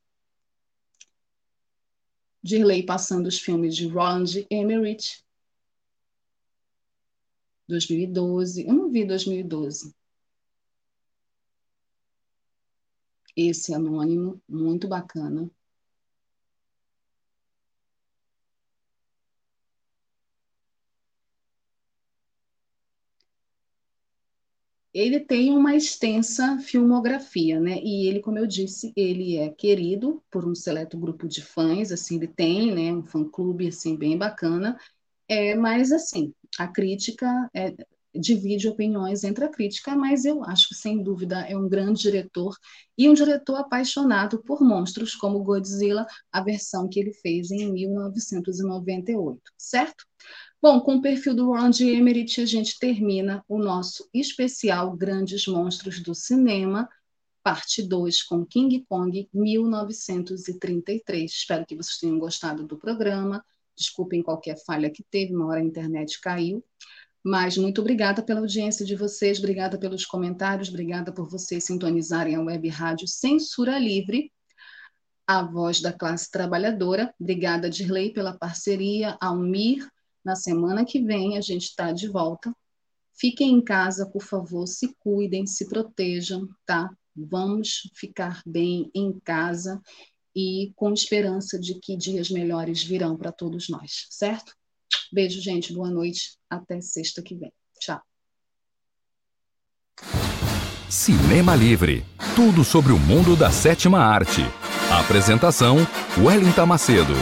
[2.43, 5.23] Dirley passando os filmes de Roland Emmerich.
[7.67, 8.65] 2012.
[8.65, 9.93] Eu não vi 2012.
[13.35, 15.51] Esse anônimo, muito bacana.
[24.97, 27.79] Ele tem uma extensa filmografia, né?
[27.83, 32.15] E ele, como eu disse, ele é querido por um seleto grupo de fãs, assim,
[32.17, 34.77] ele tem, né, um fã-clube assim bem bacana.
[35.29, 37.75] É, mas assim, a crítica é,
[38.13, 42.55] divide opiniões entre a crítica, mas eu acho que sem dúvida é um grande diretor
[42.97, 49.41] e um diretor apaixonado por monstros como Godzilla, a versão que ele fez em 1998,
[49.57, 50.05] certo?
[50.59, 56.01] Bom, com o perfil do Ron Emmerich, a gente termina o nosso especial Grandes Monstros
[56.01, 56.89] do Cinema,
[57.43, 61.31] parte 2, com King Kong, 1933.
[61.31, 63.45] Espero que vocês tenham gostado do programa.
[63.75, 66.65] Desculpem qualquer falha que teve, uma hora a internet caiu.
[67.23, 72.41] Mas muito obrigada pela audiência de vocês, obrigada pelos comentários, obrigada por vocês sintonizarem a
[72.41, 74.31] web rádio Censura Livre,
[75.27, 77.13] a voz da classe trabalhadora.
[77.19, 79.87] Obrigada, Dirley, pela parceria, Almir,
[80.27, 82.53] na semana que vem a gente está de volta.
[83.13, 86.89] Fiquem em casa, por favor, se cuidem, se protejam, tá?
[87.15, 89.81] Vamos ficar bem em casa
[90.35, 94.53] e com esperança de que dias melhores virão para todos nós, certo?
[95.13, 97.53] Beijo, gente, boa noite, até sexta que vem.
[97.79, 98.01] Tchau.
[100.89, 102.05] Cinema Livre
[102.37, 104.41] tudo sobre o mundo da sétima arte.
[104.91, 105.77] apresentação:
[106.19, 107.15] Wellington Macedo.